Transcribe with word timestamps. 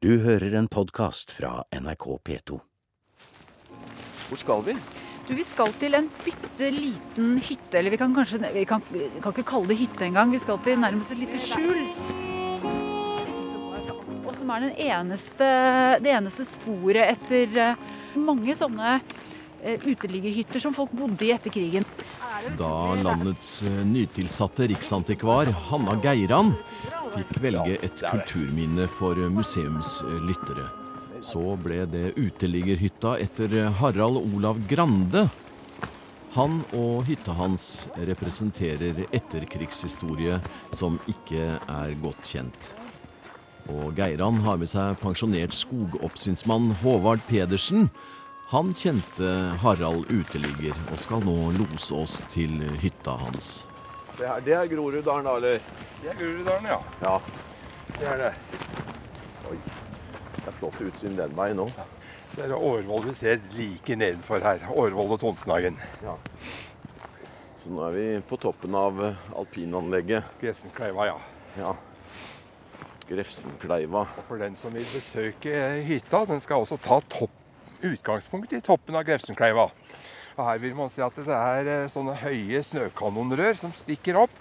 Du 0.00 0.14
hører 0.24 0.54
en 0.56 0.64
podkast 0.64 1.28
fra 1.28 1.58
NRK 1.76 2.04
P2. 2.24 2.56
Hvor 4.30 4.38
skal 4.40 4.62
vi? 4.64 4.74
Du, 5.28 5.34
Vi 5.36 5.44
skal 5.44 5.74
til 5.76 5.92
en 5.98 6.06
bitte 6.24 6.70
liten 6.72 7.34
hytte. 7.44 7.76
Eller 7.76 7.92
vi 7.92 7.98
kan 8.00 8.14
kanskje 8.16 8.40
Vi 8.54 8.64
kan, 8.64 8.80
kan 9.20 9.34
ikke 9.34 9.44
kalle 9.44 9.68
det 9.68 9.76
hytte 9.76 10.06
engang. 10.06 10.32
Vi 10.32 10.40
skal 10.40 10.56
til 10.64 10.80
nærmest 10.80 11.12
et 11.12 11.20
lite 11.20 11.36
skjul. 11.44 11.84
Og 14.24 14.32
som 14.38 14.54
er 14.56 14.64
den 14.70 14.72
eneste, 14.88 15.50
det 16.00 16.14
eneste 16.16 16.48
sporet 16.48 17.18
etter 17.18 17.60
eh, 17.60 17.84
mange 18.16 18.56
sånne 18.56 19.02
eh, 19.60 19.84
uteliggerhytter 19.84 20.64
som 20.64 20.72
folk 20.72 20.96
bodde 20.96 21.28
i 21.28 21.34
etter 21.36 21.52
krigen. 21.52 21.84
Da 22.56 22.72
landets 23.04 23.58
eh, 23.68 23.82
nytilsatte 23.84 24.72
riksantikvar 24.72 25.52
Hanna 25.68 26.00
Geiran 26.00 26.54
fikk 27.14 27.38
velge 27.42 27.76
et 27.82 28.02
kulturminne 28.04 28.86
for 28.98 29.18
museumslyttere, 29.34 30.66
så 31.24 31.54
ble 31.60 31.84
det 31.90 32.10
uteliggerhytta 32.16 33.16
etter 33.20 33.56
Harald 33.80 34.20
Olav 34.22 34.60
Grande. 34.70 35.26
Han 36.36 36.60
og 36.78 37.08
hytta 37.08 37.34
hans 37.34 37.64
representerer 37.98 39.02
etterkrigshistorie 39.10 40.38
som 40.70 41.00
ikke 41.10 41.56
er 41.58 41.96
godt 42.02 42.22
kjent. 42.22 42.70
Og 43.70 43.98
Geiran 43.98 44.40
har 44.46 44.58
med 44.58 44.70
seg 44.70 44.98
pensjonert 45.02 45.54
skogoppsynsmann 45.54 46.70
Håvard 46.82 47.22
Pedersen. 47.28 47.90
Han 48.50 48.72
kjente 48.74 49.34
Harald 49.62 50.08
uteligger 50.10 50.78
og 50.90 51.02
skal 51.02 51.26
nå 51.26 51.36
lose 51.58 51.94
oss 51.94 52.22
til 52.32 52.56
hytta 52.82 53.18
hans. 53.26 53.69
Det, 54.20 54.28
her, 54.28 54.40
det 54.44 54.52
er 54.52 54.66
Groruddalen, 54.68 55.24
da, 55.24 55.36
eller? 55.36 55.62
Det 56.02 56.10
er 56.12 56.16
Groruddalen, 56.18 56.66
ja. 56.68 56.80
Ja. 57.00 57.14
Det 57.94 58.08
er 58.10 58.18
det. 58.20 58.32
Oi. 59.48 59.56
Det 60.34 60.42
er 60.50 60.56
flott 60.58 60.82
utsyn 60.84 61.16
den 61.16 61.32
veien 61.38 61.62
òg. 61.64 61.70
Så 62.28 62.42
er 62.44 62.52
det 62.52 62.58
Årvoll 62.58 63.06
vi 63.06 63.14
ser 63.16 63.40
like 63.56 63.96
nedenfor 63.96 64.44
her. 64.44 64.66
Årvoll 64.76 65.14
og 65.16 65.22
Tonsenhagen. 65.22 65.80
Ja. 66.04 66.18
Så 67.62 67.72
nå 67.72 67.80
er 67.86 67.96
vi 67.96 68.04
på 68.28 68.36
toppen 68.44 68.76
av 68.76 69.00
eh, 69.06 69.24
alpinanlegget. 69.40 70.36
Grefsenkleiva, 70.42 71.08
ja. 71.08 71.16
Ja. 71.56 71.72
Grefsenkleiva. 73.08 74.04
Og 74.20 74.28
for 74.28 74.44
den 74.44 74.60
som 74.60 74.76
vil 74.76 74.84
besøke 74.92 75.64
hytta, 75.88 76.26
den 76.28 76.44
skal 76.44 76.66
også 76.66 76.76
ta 76.84 77.00
topp, 77.08 77.32
utgangspunkt 77.80 78.52
i 78.52 78.60
toppen 78.68 79.00
av 79.00 79.08
Grefsenkleiva. 79.08 79.70
Og 80.40 80.46
her 80.48 80.60
vil 80.62 80.76
man 80.78 80.88
se 80.94 81.02
at 81.04 81.16
det 81.20 81.34
er 81.36 81.68
eh, 81.68 81.88
sånne 81.92 82.14
høye 82.16 82.62
snøkanonrør 82.64 83.58
som 83.60 83.74
stikker 83.76 84.16
opp. 84.22 84.32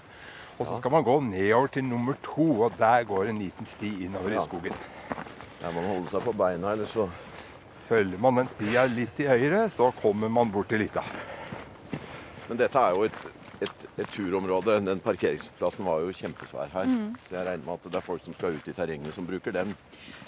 Og 0.59 0.67
så 0.67 0.77
skal 0.79 0.91
man 0.91 1.03
gå 1.07 1.13
nedover 1.23 1.71
til 1.75 1.85
nummer 1.87 2.15
to, 2.23 2.45
og 2.65 2.73
der 2.79 3.03
går 3.07 3.29
en 3.31 3.39
liten 3.39 3.67
sti 3.67 3.91
innover 4.07 4.33
Ja. 4.35 4.41
i 4.41 4.47
skogen. 4.47 4.75
Der 5.61 5.71
må 5.75 5.81
man 5.83 5.91
holde 5.97 6.11
seg 6.11 6.23
på 6.23 6.33
beina, 6.39 6.71
ellers 6.75 6.95
så 6.95 7.09
Følger 7.89 8.19
man 8.21 8.35
den 8.37 8.49
stia 8.51 8.83
litt 8.85 9.15
til 9.17 9.25
høyre, 9.31 9.63
så 9.73 9.87
kommer 9.97 10.29
man 10.29 10.51
bort 10.53 10.67
til 10.69 10.83
hytta. 10.83 11.01
Men 12.45 12.59
dette 12.59 12.77
er 12.77 12.93
jo 12.93 13.07
et, 13.07 13.15
et, 13.65 13.85
et 13.97 14.11
turområde. 14.13 14.75
Den 14.85 15.01
parkeringsplassen 15.01 15.87
var 15.87 16.03
jo 16.03 16.13
kjempesvær 16.13 16.69
her. 16.75 16.91
Så 17.25 17.33
jeg 17.33 17.47
regner 17.47 17.65
med 17.65 17.73
at 17.79 17.87
det 17.89 17.97
er 17.97 18.05
folk 18.05 18.21
som 18.27 18.35
skal 18.37 18.59
ut 18.59 18.69
i 18.69 18.75
terrenget, 18.77 19.09
som 19.15 19.25
bruker 19.25 19.55
den. 19.57 19.73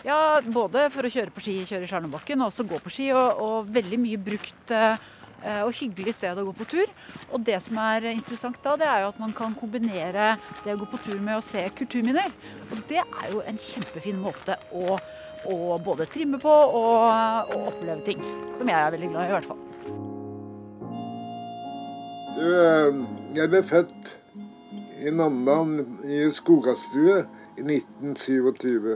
Ja, 0.02 0.39
både 0.41 0.88
for 0.89 1.06
å 1.06 1.13
kjøre 1.13 1.35
på 1.35 1.44
ski, 1.45 1.59
kjøre 1.69 1.85
i 1.85 1.91
Skjærnebakken, 1.91 2.41
og 2.41 2.50
også 2.50 2.66
gå 2.72 2.81
på 2.81 2.89
ski. 2.97 3.11
Og, 3.13 3.44
og 3.45 3.69
veldig 3.78 4.02
mye 4.08 4.17
brukt 4.31 4.73
eh, 4.73 4.97
og 5.42 5.73
hyggelig 5.73 6.14
sted 6.17 6.38
å 6.38 6.45
gå 6.47 6.53
på 6.59 6.67
tur. 6.70 6.92
Og 7.31 7.42
det 7.47 7.58
som 7.66 7.80
er 7.81 8.11
interessant 8.11 8.59
da, 8.64 8.75
det 8.80 8.88
er 8.89 9.03
jo 9.03 9.11
at 9.14 9.22
man 9.22 9.34
kan 9.38 9.56
kombinere 9.58 10.36
det 10.66 10.75
å 10.75 10.80
gå 10.81 10.89
på 10.92 11.02
tur 11.08 11.20
med 11.23 11.39
å 11.39 11.45
se 11.45 11.64
kulturminner. 11.78 12.30
Og 12.70 12.86
det 12.92 13.02
er 13.02 13.34
jo 13.34 13.42
en 13.45 13.59
kjempefin 13.59 14.22
måte 14.22 14.58
å, 14.72 15.00
å 15.50 15.58
både 15.84 16.09
trimme 16.12 16.39
på 16.42 16.52
og, 16.52 17.52
og 17.56 17.67
oppleve 17.73 18.02
ting. 18.08 18.23
Som 18.59 18.69
jeg 18.69 18.78
er 18.78 18.95
veldig 18.95 19.12
glad 19.14 19.25
i, 19.25 19.31
i 19.31 19.38
hvert 19.39 19.52
fall. 19.52 19.67
Du, 22.42 22.45
eh, 22.47 23.02
jeg 23.35 23.52
ble 23.52 23.63
født 23.69 24.13
i 25.02 25.12
Namdalen 25.13 26.00
i 26.06 26.23
skogastue 26.34 27.23
i 27.58 27.66
1927. 27.66 28.96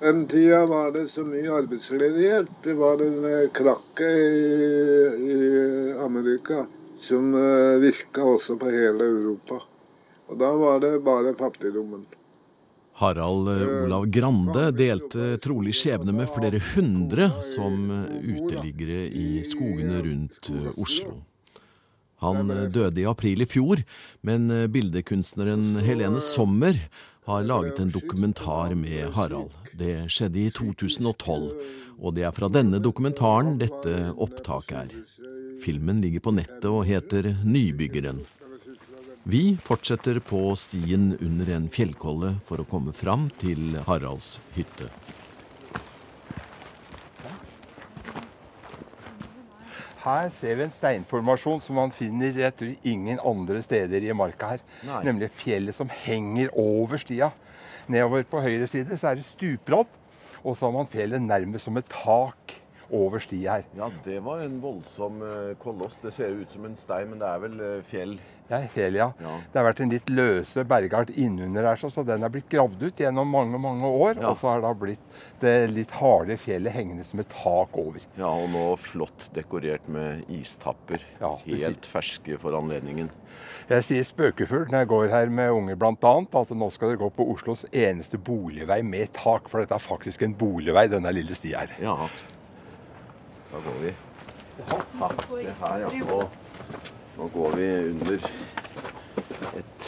Den 0.00 0.26
tida 0.26 0.66
var 0.66 0.92
det 0.92 1.08
så 1.10 1.24
mye 1.26 1.50
arbeidsledighet. 1.50 2.50
Det 2.62 2.74
var 2.78 3.00
en 3.02 3.24
eh, 3.26 3.48
krakke 3.50 4.06
i, 4.06 4.44
i 5.26 5.38
Amerika 6.04 6.66
som 7.02 7.34
eh, 7.34 7.80
virka 7.82 8.22
også 8.22 8.54
på 8.60 8.70
hele 8.70 9.08
Europa. 9.10 9.58
Og 10.30 10.38
da 10.38 10.52
var 10.54 10.78
det 10.84 10.92
bare 11.02 11.34
fattigdommen. 11.34 12.06
Harald 13.02 13.50
eh, 13.50 13.64
Olav 13.88 14.06
Grande 14.14 14.68
delte 14.78 15.32
trolig 15.42 15.74
skjebne 15.80 16.14
med 16.14 16.30
flere 16.30 16.62
hundre 16.76 17.32
som 17.42 17.90
uteliggere 18.22 19.02
i 19.10 19.42
skogene 19.46 19.98
rundt 20.06 20.52
Oslo. 20.78 21.24
Han 22.22 22.50
døde 22.74 23.02
i 23.02 23.06
april 23.06 23.44
i 23.44 23.50
fjor, 23.50 23.82
men 24.26 24.50
bildekunstneren 24.74 25.76
Helene 25.86 26.22
Sommer 26.22 26.74
har 27.28 27.42
laget 27.44 27.78
en 27.78 27.90
dokumentar 27.90 28.74
med 28.74 29.10
Harald. 29.12 29.50
Det 29.76 30.06
skjedde 30.08 30.38
i 30.40 30.50
2012, 30.50 31.50
og 32.00 32.14
det 32.16 32.24
er 32.24 32.32
fra 32.32 32.48
denne 32.48 32.80
dokumentaren 32.80 33.58
dette 33.60 33.92
opptaket 34.16 34.78
er. 34.78 34.94
Filmen 35.60 36.00
ligger 36.00 36.24
på 36.24 36.32
nettet 36.32 36.70
og 36.70 36.86
heter 36.88 37.28
Nybyggeren. 37.44 38.22
Vi 39.28 39.42
fortsetter 39.60 40.22
på 40.24 40.40
stien 40.56 41.10
under 41.20 41.52
en 41.52 41.68
fjellkolle 41.68 42.32
for 42.48 42.64
å 42.64 42.68
komme 42.70 42.96
fram 42.96 43.28
til 43.44 43.76
Haralds 43.84 44.38
hytte. 44.56 44.88
Her 50.08 50.30
ser 50.32 50.56
vi 50.56 50.64
en 50.64 50.72
steinformasjon 50.72 51.60
som 51.64 51.76
man 51.76 51.92
finner 51.92 52.36
jeg 52.40 52.54
tror, 52.56 52.70
ingen 52.86 53.20
andre 53.20 53.60
steder 53.64 54.06
i 54.06 54.14
marka 54.16 54.54
her. 54.54 54.64
Nei. 54.88 55.02
Nemlig 55.10 55.28
fjellet 55.36 55.76
som 55.76 55.90
henger 55.92 56.52
over 56.56 57.00
stia. 57.02 57.30
Nedover 57.88 58.24
på 58.28 58.40
høyre 58.44 58.68
side 58.68 58.96
så 59.00 59.10
er 59.10 59.20
det 59.20 59.26
stupbratt, 59.28 59.92
og 60.42 60.56
så 60.56 60.68
har 60.68 60.74
man 60.76 60.88
fjellet 60.88 61.24
nærmest 61.24 61.68
som 61.68 61.76
et 61.80 61.88
tak 61.92 62.56
over 62.88 63.20
stia 63.20 63.58
her. 63.58 63.68
Ja, 63.76 63.90
det 64.04 64.18
var 64.24 64.40
en 64.44 64.58
voldsom 64.62 65.20
eh, 65.24 65.54
koloss. 65.60 66.00
Det 66.00 66.12
ser 66.16 66.36
ut 66.36 66.52
som 66.52 66.64
en 66.64 66.76
stein, 66.78 67.10
men 67.10 67.20
det 67.20 67.28
er 67.28 67.42
vel 67.44 67.60
eh, 67.60 67.80
fjell. 67.88 68.16
Det 68.48 68.56
er 68.56 68.68
fjellet, 68.72 68.96
ja. 68.96 69.06
Ja. 69.20 69.32
Det 69.52 69.58
har 69.60 69.66
vært 69.66 69.80
en 69.84 69.90
litt 69.92 70.06
løse 70.08 70.62
bergart 70.64 71.10
innunder 71.10 71.62
der, 71.66 71.76
så- 71.76 71.90
så 71.92 72.04
den 72.06 72.22
er 72.24 72.30
blitt 72.32 72.48
gravd 72.48 72.82
ut 72.82 72.96
gjennom 72.96 73.28
mange 73.28 73.58
mange 73.60 73.84
år. 73.84 74.16
Ja. 74.22 74.30
Og 74.30 74.38
så 74.38 74.48
har 74.48 74.62
da 74.62 74.72
blitt 74.72 74.98
det 75.40 75.70
litt 75.70 75.90
harde 75.90 76.36
fjellet 76.40 76.72
hengende 76.72 77.04
som 77.04 77.20
et 77.20 77.28
tak 77.28 77.76
over. 77.76 78.00
Ja, 78.16 78.26
og 78.30 78.48
nå 78.48 78.76
flott 78.78 79.28
dekorert 79.34 79.86
med 79.86 80.24
istapper. 80.30 81.00
Ja, 81.20 81.36
Helt 81.44 81.82
ferske 81.84 82.38
for 82.40 82.52
anledningen. 82.56 83.10
Jeg 83.68 83.82
sier 83.84 84.02
spøkefugl 84.02 84.64
når 84.70 84.78
jeg 84.80 84.88
går 84.88 85.08
her 85.10 85.26
med 85.28 85.50
unger 85.50 85.76
bl.a. 85.76 85.92
at 86.40 86.48
nå 86.56 86.70
skal 86.72 86.88
dere 86.88 86.98
gå 87.04 87.10
på 87.12 87.28
Oslos 87.34 87.66
eneste 87.70 88.16
boligvei 88.16 88.82
med 88.82 89.12
tak. 89.12 89.46
For 89.50 89.60
dette 89.60 89.74
er 89.74 89.78
faktisk 89.78 90.22
en 90.22 90.32
boligvei, 90.34 90.88
denne 90.88 91.12
lille 91.12 91.34
stia 91.36 91.58
her. 91.66 91.76
Ja. 91.78 92.08
Da 93.52 93.58
går 93.60 93.78
vi. 93.82 93.94
Ha, 94.98 95.08
se 95.28 95.44
her, 95.44 95.78
ja. 95.80 96.28
Nå, 97.18 97.26
går 97.34 97.56
vi 97.56 97.68
under 97.90 98.14
et 99.58 99.86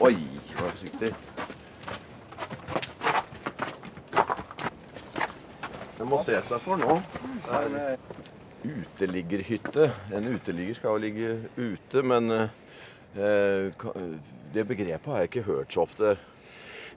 Oi, 0.00 0.16
vær 0.56 0.72
forsiktig. 0.72 1.10
Det 5.98 6.08
må 6.10 6.18
se 6.26 6.40
seg 6.42 6.64
for 6.64 6.80
nå. 6.80 6.96
Det 7.44 7.60
er 7.60 8.02
uteliggerhytte. 8.64 9.86
En 10.16 10.26
uteligger 10.32 10.80
skal 10.80 10.96
jo 10.96 11.04
ligge 11.04 11.30
ute, 11.54 12.02
men 12.02 12.34
eh, 12.34 13.86
det 14.50 14.66
begrepet 14.66 15.06
har 15.06 15.22
jeg 15.22 15.30
ikke 15.30 15.46
hørt 15.52 15.78
så 15.78 15.86
ofte. 15.86 16.16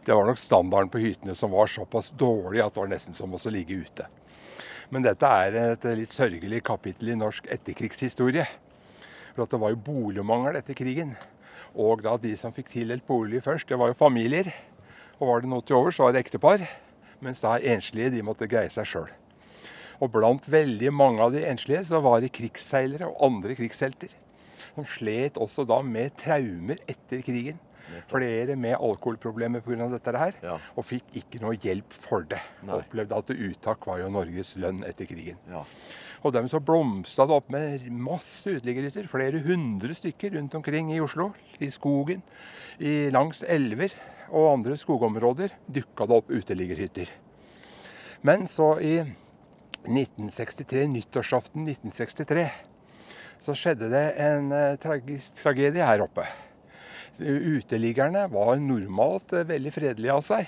Det 0.01 0.17
var 0.17 0.25
nok 0.31 0.41
standarden 0.41 0.89
på 0.89 1.03
hyttene 1.05 1.37
som 1.37 1.53
var 1.53 1.69
såpass 1.69 2.09
dårlig 2.17 2.65
at 2.65 2.73
det 2.73 2.87
var 2.87 2.93
nesten 2.95 3.13
som 3.13 3.37
å 3.37 3.45
ligge 3.53 3.83
ute. 3.85 4.09
Men 4.89 5.05
dette 5.05 5.29
er 5.45 5.61
et 5.61 5.89
litt 6.01 6.17
sørgelig 6.17 6.65
kapittel 6.65 7.13
i 7.13 7.21
norsk 7.21 7.53
etterkrigshistorie. 7.53 8.49
For 9.33 9.49
det 9.49 9.59
var 9.59 9.73
jo 9.73 9.81
boligmangel 9.81 10.59
etter 10.59 10.77
krigen. 10.77 11.15
Og 11.73 12.03
da 12.05 12.15
de 12.21 12.35
som 12.37 12.53
fikk 12.53 12.69
tildelt 12.69 13.05
bolig 13.07 13.41
først, 13.45 13.67
det 13.69 13.79
var 13.81 13.89
jo 13.89 13.97
familier. 13.97 14.51
Og 15.17 15.29
var 15.29 15.41
det 15.41 15.49
noe 15.49 15.65
til 15.65 15.79
overs, 15.79 15.99
var 16.01 16.13
det 16.13 16.21
ektepar. 16.21 16.65
Mens 17.23 17.41
da 17.41 17.57
enslige, 17.57 18.11
de 18.13 18.25
måtte 18.25 18.49
greie 18.51 18.69
seg 18.73 18.89
sjøl. 18.89 19.11
Og 20.03 20.11
blant 20.13 20.45
veldig 20.49 20.91
mange 20.93 21.23
av 21.23 21.33
de 21.33 21.45
enslige 21.47 21.85
så 21.87 22.01
var 22.03 22.21
det 22.21 22.33
krigsseilere 22.35 23.07
og 23.09 23.21
andre 23.29 23.55
krigshelter. 23.57 24.11
Som 24.73 24.87
slet 24.89 25.37
også 25.41 25.65
da 25.69 25.79
med 25.85 26.13
traumer 26.19 26.81
etter 26.89 27.21
krigen. 27.25 27.61
Flere 28.11 28.55
med 28.59 28.75
alkoholproblemer 28.77 29.63
pga. 29.65 29.89
dette 29.91 30.15
her. 30.17 30.37
Ja. 30.43 30.57
Og 30.77 30.87
fikk 30.87 31.15
ikke 31.21 31.41
noe 31.43 31.57
hjelp 31.57 31.93
for 31.93 32.25
det. 32.29 32.41
Nei. 32.63 32.79
Opplevde 32.81 33.19
at 33.19 33.33
uttak 33.33 33.87
var 33.89 34.01
jo 34.01 34.11
Norges 34.13 34.55
lønn 34.61 34.83
etter 34.87 35.09
krigen. 35.09 35.39
Ja. 35.49 35.63
Og 36.23 36.33
dermed 36.35 36.51
så 36.53 36.61
blomstra 36.63 37.27
det 37.29 37.37
opp 37.37 37.49
med 37.53 37.87
masse 37.91 38.57
uteliggerhytter. 38.57 39.09
Flere 39.11 39.43
hundre 39.45 39.95
stykker 39.97 40.37
rundt 40.37 40.55
omkring 40.55 40.93
i 40.93 41.01
Oslo. 41.03 41.31
I 41.59 41.69
skogen, 41.71 42.23
i, 42.79 43.09
langs 43.13 43.43
elver. 43.43 43.93
og 44.33 44.47
andre 44.49 44.73
skogområder 44.79 45.51
dukka 45.69 46.07
det 46.09 46.15
opp 46.15 46.31
uteliggerhytter. 46.31 47.09
Men 48.25 48.47
så 48.47 48.79
i 48.79 48.95
1963, 49.83 50.87
nyttårsaften 50.87 51.67
1963, 51.67 52.47
så 53.43 53.55
skjedde 53.57 53.89
det 53.91 54.03
en 54.23 54.51
eh, 54.55 54.77
tragisk 54.79 55.41
tragedie 55.41 55.83
her 55.83 56.05
oppe. 56.05 56.23
Uteliggerne 57.19 58.27
var 58.31 58.55
normalt 58.61 59.33
eh, 59.33 59.43
veldig 59.47 59.73
fredelige 59.75 60.13
av 60.15 60.23
seg. 60.25 60.47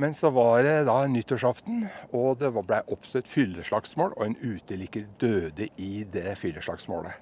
Men 0.00 0.14
så 0.16 0.30
var 0.32 0.62
det 0.64 0.78
da 0.88 1.02
nyttårsaften, 1.06 1.82
og 2.16 2.38
det 2.40 2.48
ble 2.56 2.78
oppstått 2.94 3.28
fylleslagsmål, 3.28 4.14
og 4.16 4.24
en 4.24 4.36
uteligger 4.40 5.04
døde 5.20 5.66
i 5.76 6.04
det 6.08 6.32
fylleslagsmålet. 6.40 7.12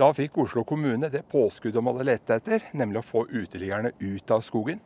Da 0.00 0.08
fikk 0.16 0.38
Oslo 0.40 0.62
kommune 0.64 1.10
det 1.12 1.20
påskuddet 1.28 1.76
de 1.76 1.84
hadde 1.84 2.06
lett 2.08 2.32
etter, 2.32 2.64
nemlig 2.72 3.02
å 3.02 3.04
få 3.04 3.26
uteliggerne 3.28 3.92
ut 4.00 4.32
av 4.32 4.40
skogen. 4.46 4.80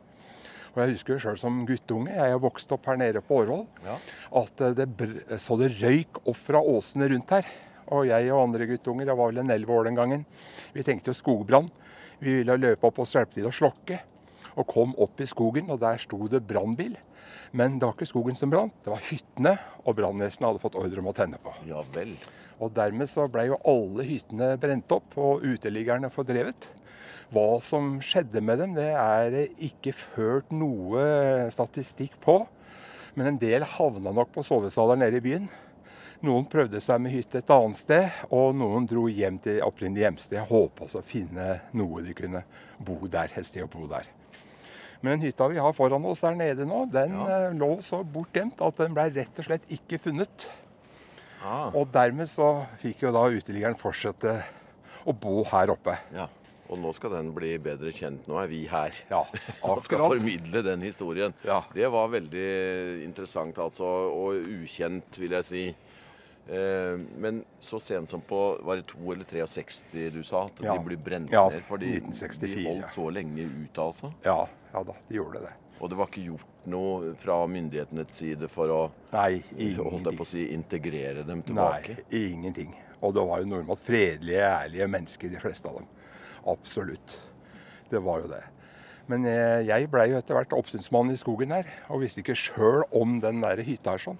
Og 0.75 0.81
Jeg 0.83 0.97
husker 0.97 1.17
sjøl 1.23 1.39
som 1.39 1.61
guttunge, 1.65 2.11
jeg 2.11 2.33
har 2.35 2.43
vokst 2.43 2.69
opp 2.75 2.85
her 2.91 2.99
nede 2.99 3.23
på 3.25 3.39
Årvoll, 3.39 3.63
Ja. 3.87 3.95
at 4.43 4.59
det, 4.77 4.85
br- 4.99 5.23
så 5.39 5.55
det 5.57 5.71
røyk 5.79 6.19
opp 6.27 6.35
fra 6.43 6.59
åsene 6.59 7.07
rundt 7.09 7.31
her. 7.31 7.47
Og 7.87 8.05
jeg 8.11 8.27
og 8.35 8.43
andre 8.49 8.67
guttunger, 8.67 9.07
jeg 9.07 9.15
var 9.17 9.31
vel 9.31 9.39
en 9.45 9.49
elleve 9.55 9.71
år 9.73 9.85
den 9.87 9.95
gangen, 9.95 10.25
vi 10.75 10.83
tenkte 10.83 11.13
jo 11.15 11.17
skogbrann. 11.17 11.71
Vi 12.19 12.39
ville 12.39 12.57
løpe 12.57 12.87
opp 12.89 13.01
og 13.03 13.09
hjelpe 13.09 13.37
til 13.37 13.49
å 13.49 13.53
slokke. 13.53 13.99
Og 14.57 14.65
kom 14.69 14.95
opp 14.97 15.21
i 15.21 15.27
skogen, 15.29 15.69
og 15.69 15.81
der 15.83 15.99
sto 16.01 16.17
det 16.31 16.41
brannbil. 16.49 16.95
Men 17.57 17.77
det 17.77 17.85
var 17.85 17.93
ikke 17.95 18.09
skogen 18.09 18.37
som 18.39 18.51
brant, 18.51 18.73
det 18.83 18.91
var 18.91 19.03
hyttene. 19.09 19.53
Og 19.85 19.97
brannvesenet 19.99 20.49
hadde 20.49 20.63
fått 20.63 20.79
ordre 20.79 21.03
om 21.03 21.11
å 21.11 21.15
tenne 21.17 21.39
på. 21.41 21.53
Ja 21.69 21.83
vel. 21.93 22.15
Og 22.57 22.73
dermed 22.73 23.09
så 23.11 23.27
ble 23.29 23.51
jo 23.51 23.61
alle 23.69 24.05
hyttene 24.07 24.55
brent 24.61 24.91
opp 24.95 25.13
og 25.21 25.45
uteliggerne 25.45 26.09
fordrevet. 26.13 26.71
Hva 27.33 27.59
som 27.61 27.97
skjedde 28.03 28.41
med 28.41 28.61
dem, 28.63 28.73
det 28.77 28.89
er 28.95 29.37
ikke 29.61 29.93
ført 29.93 30.49
noe 30.55 31.49
statistikk 31.53 32.17
på. 32.23 32.39
Men 33.17 33.33
en 33.33 33.39
del 33.41 33.65
havna 33.77 34.13
nok 34.15 34.31
på 34.33 34.45
sovesaler 34.47 34.99
nede 35.01 35.19
i 35.19 35.25
byen. 35.25 35.47
Noen 36.25 36.47
prøvde 36.49 36.79
seg 36.81 37.01
med 37.03 37.13
hytte 37.13 37.43
et 37.43 37.51
annet 37.53 37.77
sted, 37.77 38.21
og 38.33 38.55
noen 38.57 38.87
dro 38.89 39.03
hjem 39.05 39.37
til 39.43 39.59
opprinnelig 39.65 40.05
hjemsted. 40.07 40.39
Håpa 40.49 40.87
å 40.89 41.01
finne 41.05 41.59
noe 41.77 42.01
de 42.05 42.15
kunne 42.17 42.41
bo 42.81 42.97
der, 43.05 43.29
et 43.37 43.45
sted 43.45 43.65
å 43.65 43.69
bo 43.69 43.85
der. 43.91 44.07
Men 45.03 45.13
den 45.19 45.27
hytta 45.27 45.45
vi 45.51 45.59
har 45.61 45.75
foran 45.77 46.05
oss 46.09 46.23
her 46.25 46.33
nede 46.33 46.65
nå, 46.65 46.87
den 46.89 47.13
ja. 47.13 47.51
lå 47.53 47.75
så 47.85 47.99
bortgjemt 48.01 48.63
at 48.65 48.79
den 48.81 48.95
ble 48.97 49.05
rett 49.13 49.43
og 49.43 49.45
slett 49.45 49.67
ikke 49.69 49.99
funnet. 50.01 50.47
Ah, 51.45 51.69
Og 51.77 51.85
dermed 51.93 52.25
så 52.31 52.65
fikk 52.81 53.05
jo 53.05 53.13
da 53.13 53.27
uteliggeren 53.29 53.77
fortsette 53.77 54.39
å 55.07 55.13
bo 55.13 55.43
her 55.53 55.73
oppe. 55.75 55.99
ja. 56.17 56.25
Og 56.67 56.75
nå 56.83 56.89
skal 56.91 57.13
den 57.13 57.29
bli 57.31 57.53
bedre 57.63 57.93
kjent. 57.95 58.25
Nå 58.27 58.41
er 58.41 58.49
vi 58.51 58.65
her. 58.67 58.91
Ja, 59.07 59.21
Og 59.63 59.79
skal 59.85 60.01
formidle 60.03 60.59
den 60.65 60.81
historien. 60.83 61.31
Ja. 61.47 61.61
Det 61.71 61.87
var 61.93 62.09
veldig 62.11 62.47
interessant, 63.05 63.55
altså. 63.55 63.87
Og 64.11 64.49
ukjent, 64.57 65.15
vil 65.15 65.37
jeg 65.37 65.47
si. 65.47 65.61
Eh, 66.47 66.97
men 67.19 67.41
så 67.59 67.75
sent 67.83 68.09
som 68.09 68.21
på 68.23 68.37
Var 68.63 68.79
det 68.79 68.85
2 68.87 69.11
eller 69.13 69.25
63 69.27 70.09
du 70.13 70.21
sa? 70.23 70.45
At 70.45 70.61
Ja. 70.63 70.73
de 70.77 70.79
ble 70.85 70.95
brent 70.95 71.29
Ja, 71.31 71.49
ned? 71.49 71.61
Fordi 71.67 71.99
de 71.99 72.65
holdt 72.65 72.93
så 72.93 73.09
lenge 73.11 73.43
ut, 73.43 73.77
altså? 73.77 74.13
Ja, 74.23 74.47
ja 74.73 74.83
da, 74.83 74.93
de 75.09 75.15
gjorde 75.17 75.41
det. 75.43 75.51
Og 75.81 75.89
det 75.89 75.97
var 75.97 76.07
ikke 76.07 76.23
gjort 76.25 76.65
noe 76.65 77.13
fra 77.19 77.45
myndighetenes 77.47 78.11
side 78.15 78.47
for 78.49 78.67
å 78.73 78.91
Nei, 79.13 79.43
si, 80.25 80.47
integrere 80.53 81.25
dem 81.27 81.43
tilbake? 81.43 81.97
Nei, 82.11 82.31
ingenting. 82.31 82.73
Og 83.01 83.13
det 83.13 83.27
var 83.27 83.39
jo 83.43 83.45
normalt 83.51 83.79
fredelige, 83.85 84.41
ærlige 84.41 84.87
mennesker, 84.89 85.29
de 85.29 85.39
fleste 85.39 85.67
av 85.69 85.75
dem. 85.81 85.87
Absolutt. 86.47 87.19
Det 87.91 87.99
var 88.03 88.21
jo 88.23 88.27
det. 88.31 88.43
Men 89.07 89.25
eh, 89.25 89.61
jeg 89.67 89.87
blei 89.91 90.09
jo 90.11 90.17
etter 90.17 90.35
hvert 90.35 90.55
oppsynsmann 90.57 91.11
i 91.13 91.19
skogen 91.19 91.53
her, 91.55 91.67
og 91.89 92.01
visste 92.01 92.23
ikke 92.23 92.35
sjøl 92.35 92.83
om 92.91 93.19
den 93.23 93.39
der 93.43 93.61
hytta 93.63 93.91
her 93.95 94.01
sånn. 94.03 94.17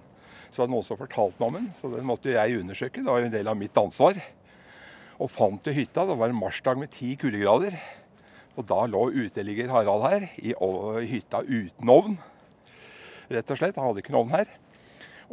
Så 0.58 0.64
hadde 0.64 0.74
noen 0.74 0.86
som 0.88 0.98
fortalte 0.98 1.38
meg 1.38 1.52
om 1.52 1.56
den, 1.60 1.66
så 1.78 1.90
den 1.92 2.06
måtte 2.10 2.32
jeg 2.34 2.58
undersøke. 2.58 3.04
Det 3.04 3.06
var 3.06 3.20
jo 3.22 3.28
en 3.28 3.34
del 3.36 3.50
av 3.52 3.58
mitt 3.60 3.76
ansvar. 3.78 4.18
Og 5.22 5.30
fant 5.30 5.68
jo 5.70 5.74
hytta. 5.76 6.06
Det 6.10 6.16
var 6.18 6.32
en 6.34 6.40
marsdag 6.40 6.80
med 6.82 6.90
ti 6.96 7.12
kuldegrader. 7.22 7.76
Og 8.58 8.66
da 8.66 8.80
lå 8.90 9.04
uteligger 9.14 9.70
Harald 9.70 10.08
her 10.08 10.26
i 10.42 10.56
hytta 11.12 11.44
uten 11.46 11.92
ovn. 11.94 12.16
Rett 13.30 13.54
og 13.54 13.60
slett. 13.60 13.78
Han 13.78 13.92
hadde 13.92 14.02
ikke 14.02 14.16
noen 14.16 14.24
ovn 14.24 14.34
her. 14.40 14.50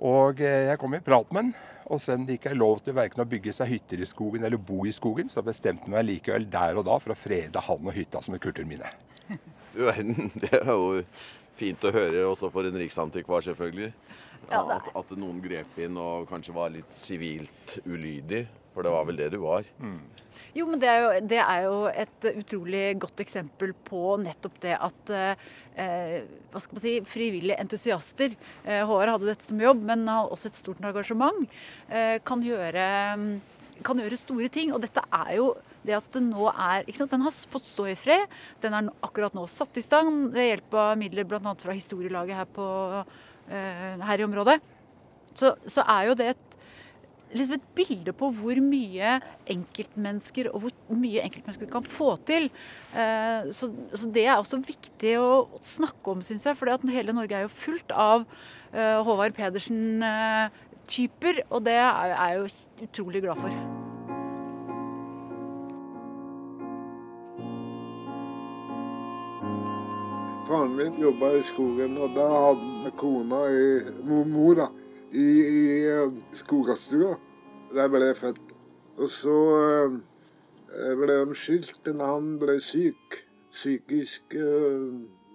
Og 0.05 0.43
eh, 0.45 0.67
jeg 0.69 0.81
kom 0.83 0.99
i 0.99 1.01
prat 1.07 1.33
med 1.33 1.47
han. 1.47 1.55
Og 1.89 2.05
om 2.13 2.29
det 2.29 2.37
ikke 2.37 2.53
er 2.53 2.61
lov 2.61 2.85
til 2.85 2.99
verken 3.01 3.25
å 3.25 3.29
bygge 3.29 3.57
seg 3.57 3.73
hytter 3.73 4.05
i 4.05 4.09
skogen 4.09 4.45
eller 4.45 4.61
bo 4.61 4.85
i 4.85 4.93
skogen, 4.93 5.33
så 5.33 5.41
bestemte 5.45 5.89
jeg 5.89 5.95
meg 5.97 6.05
likevel 6.11 6.45
der 6.53 6.77
og 6.81 6.85
da 6.85 7.01
for 7.01 7.17
å 7.17 7.17
frede 7.17 7.65
han 7.65 7.89
og 7.89 7.97
hytta 7.97 8.21
som 8.25 8.37
et 8.37 8.45
kulturminne. 8.45 8.93
Du 9.75 9.87
verden, 9.89 10.29
det 10.37 10.53
er 10.61 10.69
jo 10.69 11.03
fint 11.59 11.87
å 11.87 11.93
høre 11.95 12.27
også 12.29 12.51
for 12.55 12.67
en 12.69 12.81
riksantikvar, 12.83 13.45
selvfølgelig. 13.47 13.93
Ja, 14.51 14.61
at, 14.75 14.91
at 14.93 15.15
noen 15.17 15.41
grep 15.45 15.79
inn 15.81 15.97
og 16.01 16.29
kanskje 16.29 16.57
var 16.57 16.73
litt 16.75 16.93
sivilt 16.93 17.79
ulydig. 17.87 18.45
For 18.75 18.83
det 18.83 18.91
var 18.91 19.05
vel 19.07 19.21
det 19.21 19.31
du 19.31 19.39
var. 19.39 19.67
Jo, 20.55 20.67
men 20.67 20.81
det 20.83 20.89
er 20.91 21.03
jo, 21.05 21.11
det 21.31 21.39
er 21.39 21.61
jo 21.63 21.75
et 21.91 22.27
utrolig 22.33 22.83
godt 23.05 23.23
eksempel 23.23 23.71
på 23.87 24.17
nettopp 24.19 24.57
det 24.65 24.75
at 24.75 25.13
eh, 25.15 26.25
hva 26.51 26.63
skal 26.63 26.79
man 26.79 26.83
si, 26.83 26.95
frivillige 27.07 27.59
entusiaster 27.63 28.35
eh, 28.35 28.83
Håvard 28.83 29.13
hadde 29.13 29.31
dette 29.31 29.47
som 29.47 29.63
jobb, 29.63 29.85
men 29.87 30.03
har 30.11 30.33
også 30.35 30.51
et 30.51 30.59
stort 30.59 30.83
engasjement. 30.83 31.47
Eh, 31.87 32.17
kan, 32.27 32.43
gjøre, 32.43 32.89
kan 33.87 34.03
gjøre 34.03 34.19
store 34.19 34.51
ting. 34.51 34.75
Og 34.75 34.83
dette 34.83 35.07
er 35.07 35.37
jo 35.39 35.53
det 35.85 35.97
at 35.99 36.09
det 36.17 36.23
nå 36.25 36.45
er 36.51 36.85
ikke 36.85 37.01
sant, 37.03 37.13
Den 37.15 37.27
har 37.27 37.33
fått 37.53 37.67
stå 37.69 37.85
i 37.91 37.99
fred. 37.99 38.25
Den 38.65 38.73
er 38.77 38.83
akkurat 39.05 39.35
nå 39.37 39.43
satt 39.51 39.75
i 39.81 39.85
stand 39.85 40.11
ved 40.35 40.45
hjelp 40.51 40.71
av 40.81 40.91
midler 41.01 41.25
bl.a. 41.29 41.55
fra 41.61 41.77
historielaget 41.77 42.41
her, 42.41 42.49
på, 42.57 42.67
eh, 43.49 44.01
her 44.01 44.19
i 44.21 44.27
området. 44.27 44.59
Så, 45.35 45.47
så 45.67 45.81
er 45.85 46.03
jo 46.11 46.15
det 46.19 46.27
et 46.35 46.45
liksom 47.35 47.55
et 47.57 47.71
bilde 47.75 48.13
på 48.17 48.29
hvor 48.37 48.59
mye 48.63 49.21
enkeltmennesker 49.51 50.49
og 50.53 50.59
hvor 50.65 50.73
mye 50.99 51.23
enkeltmennesker 51.25 51.71
kan 51.73 51.85
få 51.87 52.17
til. 52.29 52.45
Eh, 52.95 53.51
Så, 53.51 53.73
så 53.93 54.07
det 54.15 54.27
er 54.27 54.37
også 54.39 54.57
viktig 54.63 55.19
å 55.21 55.49
snakke 55.61 56.11
om, 56.15 56.23
syns 56.23 56.47
jeg. 56.47 56.57
For 56.59 56.67
hele 56.95 57.13
Norge 57.17 57.37
er 57.37 57.43
jo 57.49 57.53
fullt 57.53 57.91
av 57.91 58.25
eh, 58.73 59.03
Håvard 59.05 59.35
Pedersen-typer. 59.35 61.43
Og 61.51 61.65
det 61.67 61.79
er 61.81 62.15
jeg 62.15 62.37
jo 62.39 62.45
utrolig 62.89 63.21
glad 63.27 63.39
for. 63.43 63.74
Faren 70.65 70.77
min 70.77 70.95
jobba 71.01 71.29
i 71.37 71.43
skogen, 71.43 71.97
og 72.01 72.15
da 72.17 72.25
hadde 72.25 72.91
kona 72.97 73.41
i 73.53 73.65
mor 74.25 74.55
da, 74.57 74.67
i, 75.13 75.25
i 75.45 75.65
eh, 75.93 76.13
skogastua. 76.33 77.19
Der 77.77 77.91
ble 77.93 78.07
jeg 78.07 78.17
født. 78.17 78.55
Og 78.97 79.11
så 79.13 79.35
eh, 79.61 80.95
ble 80.97 81.19
de 81.19 81.37
skilt 81.37 81.83
da 81.85 82.07
han 82.15 82.39
ble 82.41 82.55
syk. 82.65 83.19
Psykiske 83.53 84.41
eh, 84.41 84.87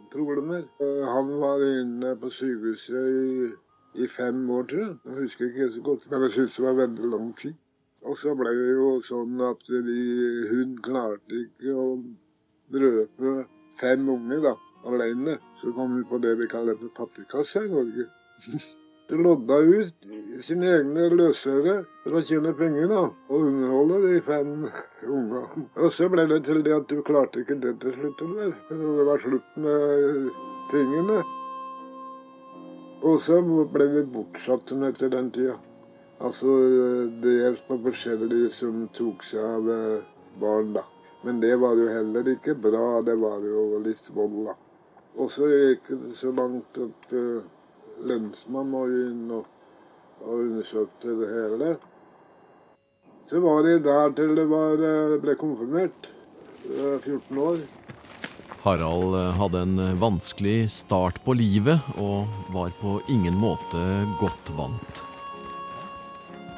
problemer. 0.09 0.63
Eh, 0.81 1.03
Han 1.05 1.29
var 1.43 1.61
inne 1.61 2.15
på 2.17 2.31
sykehuset 2.33 3.11
i, 3.13 3.51
i 4.01 4.07
fem 4.09 4.41
år, 4.49 4.65
tror 4.71 4.81
jeg. 4.81 4.95
Jeg 5.05 5.17
husker 5.27 5.51
ikke 5.51 5.69
så 5.75 5.83
godt, 5.91 6.07
men 6.09 6.25
jeg 6.25 6.31
syntes 6.39 6.57
det 6.57 6.65
var 6.65 6.79
veldig 6.79 7.11
lang 7.11 7.29
tid. 7.37 7.53
Og 8.01 8.17
så 8.17 8.33
ble 8.33 8.55
det 8.57 8.73
jo 8.79 8.89
sånn 9.05 9.45
at 9.45 9.69
vi, 9.69 9.99
hun 10.55 10.73
klarte 10.81 11.43
ikke 11.43 11.77
å 11.77 11.87
brøpe 12.73 13.43
fem 13.79 14.09
unger 14.09 14.41
da, 14.49 14.57
alene. 14.85 15.39
Så 15.61 15.73
kom 15.75 15.97
hun 15.97 16.05
på 16.09 16.19
det 16.23 16.35
vi 16.39 16.47
kaller 16.51 16.77
for 16.79 16.93
fattigkasse 17.03 17.65
i 17.65 17.71
Norge. 17.71 18.05
De 19.09 19.17
lodda 19.17 19.55
ut 19.57 20.05
sine 20.45 20.67
egne 20.69 21.07
løsøre 21.09 21.79
for 22.03 22.19
å 22.19 22.21
tjene 22.27 22.51
penger 22.53 22.91
da, 22.91 22.99
og 23.09 23.47
underholde 23.47 24.03
de 24.03 24.19
fem 24.21 24.51
unga. 25.17 25.41
Og 25.81 25.89
så 25.95 26.11
ble 26.13 26.27
det 26.29 26.43
til 26.45 26.61
det 26.67 26.75
at 26.75 26.85
du 26.91 27.01
klarte 27.07 27.41
ikke 27.41 27.57
det 27.63 27.73
til 27.81 27.95
slutt. 27.95 28.21
Der. 28.35 28.53
Det 28.69 29.07
var 29.09 29.23
slutt 29.23 29.57
med 29.65 30.29
tingene. 30.69 31.17
Og 33.01 33.17
så 33.25 33.41
ble 33.73 33.89
vi 33.95 34.05
bortsatt 34.13 34.75
etter 34.91 35.09
den 35.15 35.33
tida. 35.33 35.57
Altså 36.21 36.53
dels 37.23 37.65
på 37.65 37.81
forskjellige 37.81 38.53
som 38.61 38.85
tok 38.93 39.25
seg 39.25 39.41
av 39.41 39.73
eh, 39.73 40.07
barn, 40.37 40.73
da. 40.77 40.83
Men 41.25 41.41
det 41.41 41.55
var 41.57 41.79
jo 41.79 41.89
heller 41.89 42.29
ikke 42.35 42.59
bra. 42.61 42.99
Det 43.01 43.15
var 43.17 43.41
jo 43.41 43.79
litt 43.81 44.05
vold, 44.13 44.43
da. 44.51 44.59
Og 45.19 45.31
så 45.33 45.47
gikk 45.51 45.89
det 45.91 46.15
så 46.15 46.31
langt 46.31 46.79
at 46.79 47.15
uh, 47.15 47.43
lensmannen 48.07 48.71
må 48.71 48.83
inn 48.87 49.25
og, 49.35 49.47
og 50.23 50.45
undersøkte 50.45 51.15
det 51.19 51.31
hele. 51.33 51.73
Så 53.29 53.41
var 53.43 53.67
jeg 53.67 53.83
der 53.85 54.15
til 54.17 54.31
det 54.37 54.47
var, 54.49 54.79
eh, 54.81 55.19
ble 55.21 55.35
konfirmert. 55.37 56.07
Jeg 56.65 57.01
14 57.03 57.37
år. 57.43 57.59
Harald 58.63 59.13
eh, 59.19 59.35
hadde 59.37 59.61
en 59.67 59.83
vanskelig 60.01 60.71
start 60.73 61.21
på 61.27 61.35
livet 61.37 61.77
og 62.01 62.25
var 62.55 62.73
på 62.81 62.97
ingen 63.13 63.37
måte 63.37 63.83
godt 64.23 64.49
vant. 64.57 65.03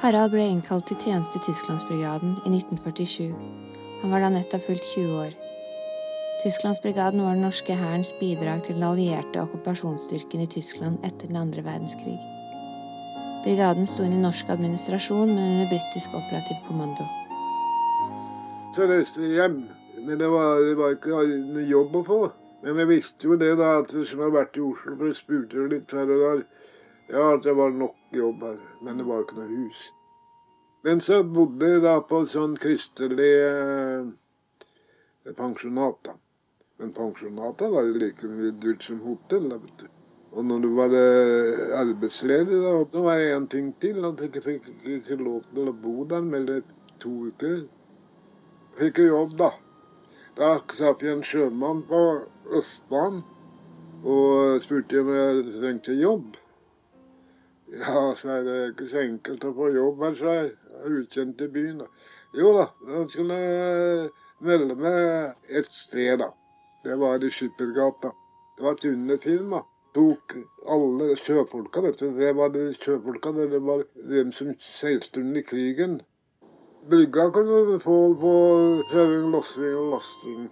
Harald 0.01 0.31
ble 0.33 0.47
innkalt 0.47 0.87
til 0.89 1.01
tjeneste 1.03 1.41
i 1.41 1.45
Tysklandsbrigaden 1.49 2.39
i 2.45 2.55
1947. 2.55 3.35
Han 4.01 4.15
var 4.15 4.23
da 4.23 4.31
nettopp 4.33 4.63
fylt 4.69 4.87
20 4.95 5.19
år. 5.25 5.40
Tysklandsbrigaden 6.41 7.21
var 7.21 7.35
den 7.35 7.43
norske 7.45 7.75
hærens 7.77 8.13
bidrag 8.19 8.63
til 8.65 8.75
den 8.75 8.83
allierte 8.83 9.41
okkupasjonsstyrken 9.43 10.41
i 10.41 10.47
Tyskland 10.49 11.03
etter 11.05 11.27
den 11.29 11.37
andre 11.37 11.61
verdenskrig. 11.61 12.15
Brigaden 13.43 13.85
sto 13.85 14.01
inn 14.01 14.15
i 14.17 14.21
norsk 14.23 14.49
administrasjon, 14.49 15.35
men 15.35 15.51
under 15.51 15.67
britisk 15.69 16.15
operativ 16.17 16.57
kommando. 16.65 17.05
Så 18.73 18.87
reiste 18.89 19.21
vi 19.21 19.35
hjem. 19.35 19.59
Men 20.05 20.17
det 20.17 20.29
var, 20.33 20.63
det 20.65 20.73
var 20.79 20.95
ikke 20.95 21.19
noe 21.51 21.65
jobb 21.69 21.99
å 21.99 22.01
få. 22.09 22.19
Men 22.63 22.81
jeg 22.81 22.89
visste 22.89 23.29
jo 23.29 23.37
det, 23.37 23.51
da, 23.61 23.75
at 23.83 23.93
som 23.93 24.25
har 24.25 24.33
vært 24.33 24.57
i 24.57 24.63
Oslo, 24.65 24.95
for 24.97 25.11
jeg 25.11 25.19
spurte 25.19 25.67
litt 25.75 25.93
her 25.93 26.09
og 26.09 26.23
der. 26.25 26.43
Ja, 27.11 27.27
at 27.35 27.45
det 27.45 27.53
var 27.57 27.69
nok 27.69 28.17
jobb 28.17 28.41
her. 28.47 28.57
Men 28.81 28.97
det 28.97 29.05
var 29.05 29.21
ikke 29.27 29.37
noe 29.37 29.51
hus. 29.51 29.85
Men 30.89 31.05
så 31.05 31.21
bodde 31.21 31.69
jeg 31.69 31.85
da 31.85 31.99
på 32.01 32.23
et 32.25 32.33
sånn 32.33 32.57
kristelig 32.57 33.31
eh, 33.45 34.09
pensjonat, 35.37 36.01
da. 36.09 36.17
Men 36.81 36.93
pensjonatet 36.97 37.69
var 37.69 37.85
jo 37.85 37.97
like 38.01 38.27
mye 38.27 38.51
dyrt 38.57 38.83
som 38.87 39.01
hotell, 39.05 39.51
da, 39.51 39.57
vet 39.61 39.83
du. 39.83 39.89
Og 40.31 40.45
når 40.47 40.63
du 40.63 40.69
var 40.73 40.93
eh, 40.97 41.59
arbeidsledig, 41.77 42.57
da, 42.63 42.71
så 42.89 43.03
var 43.05 43.19
det 43.21 43.27
én 43.35 43.45
ting 43.51 43.67
til. 43.83 43.99
At 44.07 44.23
jeg 44.23 44.31
ikke 44.31 44.41
fikk 44.47 44.69
ikke 44.95 45.17
lov 45.19 45.43
til 45.51 45.69
å 45.69 45.75
bo 45.83 46.07
der 46.09 46.25
mer 46.25 46.49
enn 46.55 46.73
to 47.03 47.11
uker. 47.27 47.61
Fikk 48.79 49.03
jeg 49.03 49.11
jobb, 49.11 49.37
da. 49.43 49.51
Da 50.39 50.51
satt 50.73 51.05
jeg 51.05 51.19
en 51.19 51.23
sjømann 51.27 51.85
på 51.85 52.01
Østbanen 52.57 53.21
og 54.01 54.57
spurte 54.65 55.03
om 55.03 55.13
jeg 55.13 55.45
trengte 55.59 55.99
jobb. 56.01 56.33
Ja, 57.77 58.09
så 58.17 58.39
er 58.39 58.43
det 58.47 58.59
ikke 58.71 58.89
så 58.89 59.05
enkelt 59.05 59.45
å 59.45 59.53
få 59.55 59.69
jobb 59.75 60.01
her, 60.07 60.17
sa 60.17 60.37
jeg. 60.39 60.53
Jeg 60.65 60.81
er 60.81 60.99
ukjent 61.03 61.45
i 61.45 61.53
byen. 61.59 61.85
da. 61.85 61.91
Jo 62.41 62.57
da, 62.57 62.69
da 62.89 63.07
skulle 63.11 63.37
jeg 63.37 64.13
melde 64.41 64.81
meg 64.81 65.51
et 65.61 65.69
sted, 65.69 66.17
da. 66.25 66.33
Det 66.83 66.95
var 66.95 67.23
i 67.23 67.31
Skippergata. 67.31 68.11
Det 68.57 68.63
var 68.63 68.77
et 68.77 68.85
underfirma. 68.85 69.61
Tok 69.93 70.33
alle 70.71 71.15
sjøfolka, 71.19 71.81
vet 71.83 71.99
du. 71.99 72.07
Det 72.15 72.31
var 72.37 72.49
de 72.53 72.71
sjøfolka, 72.79 73.33
det 73.35 73.59
var 73.61 73.83
dem 74.09 74.31
som 74.33 74.53
seilte 74.59 75.19
under 75.19 75.43
krigen. 75.45 75.99
Brygga 76.89 77.27
kunne 77.35 77.59
du 77.67 77.79
få 77.83 77.97
på 78.17 78.33
kjøring, 78.89 79.29
lossing 79.35 79.75
og 79.77 79.95
lasting. 79.95 80.45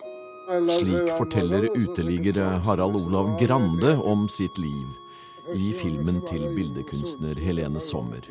Slik 0.49 1.09
forteller 1.17 1.69
uteligger 1.77 2.41
Harald 2.65 2.95
Olav 2.97 3.35
Grande 3.41 3.95
om 4.01 4.27
sitt 4.29 4.57
liv 4.57 5.55
i 5.55 5.73
filmen 5.73 6.21
til 6.29 6.45
bildekunstner 6.55 7.37
Helene 7.41 7.81
Sommer. 7.81 8.25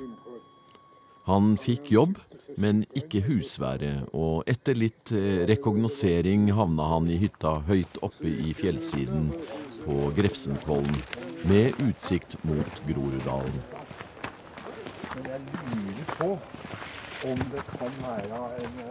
Han 1.27 1.57
fikk 1.59 1.91
jobb, 1.93 2.19
men 2.59 2.83
ikke 2.99 3.23
husvære, 3.29 3.93
og 4.19 4.49
etter 4.51 4.79
litt 4.79 5.13
eh, 5.15 5.45
rekognosering 5.49 6.49
havna 6.59 6.89
han 6.93 7.09
i 7.11 7.19
hytta 7.23 7.61
høyt 7.69 8.01
oppe 8.03 8.31
i 8.31 8.55
fjellsiden 8.57 9.31
på 9.85 9.99
Grefsenkollen, 10.19 11.03
med 11.47 11.79
utsikt 11.87 12.35
mot 12.49 12.83
Groruddalen. 12.89 13.61
Men 15.15 15.31
jeg 15.31 15.45
lurer 15.47 16.11
på 16.19 16.33
om 17.29 17.47
det 17.53 17.63
kan 17.73 18.03
være 18.05 18.43
en 18.63 18.83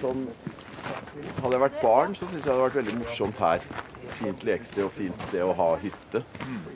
Sånn, 0.00 0.20
hadde 1.42 1.56
jeg 1.56 1.62
vært 1.64 1.80
barn, 1.82 2.14
så 2.14 2.24
syns 2.28 2.36
jeg 2.38 2.44
det 2.46 2.52
hadde 2.52 2.62
vært 2.62 2.78
veldig 2.78 2.94
morsomt 3.00 3.40
her. 3.42 3.64
Fint 4.20 4.44
lekested 4.46 4.84
og 4.86 4.94
fint 4.94 5.24
sted 5.26 5.42
å 5.44 5.56
ha 5.58 5.66
hytte. 5.82 6.22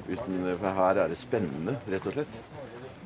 Hvis 0.09 0.25
den, 0.27 0.43
for 0.51 0.81
her 0.81 1.01
er 1.05 1.13
det 1.13 1.21
spennende, 1.21 1.79
rett 1.89 2.09
og 2.11 2.19
slett. 2.19 2.64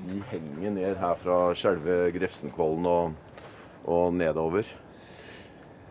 Vi 0.09 0.23
henger 0.31 0.71
ned 0.73 0.97
her 0.97 1.19
fra 1.21 1.38
selve 1.59 2.07
Grefsenkollen 2.15 2.87
og, 2.88 3.17
og 3.85 4.15
nedover. 4.17 4.65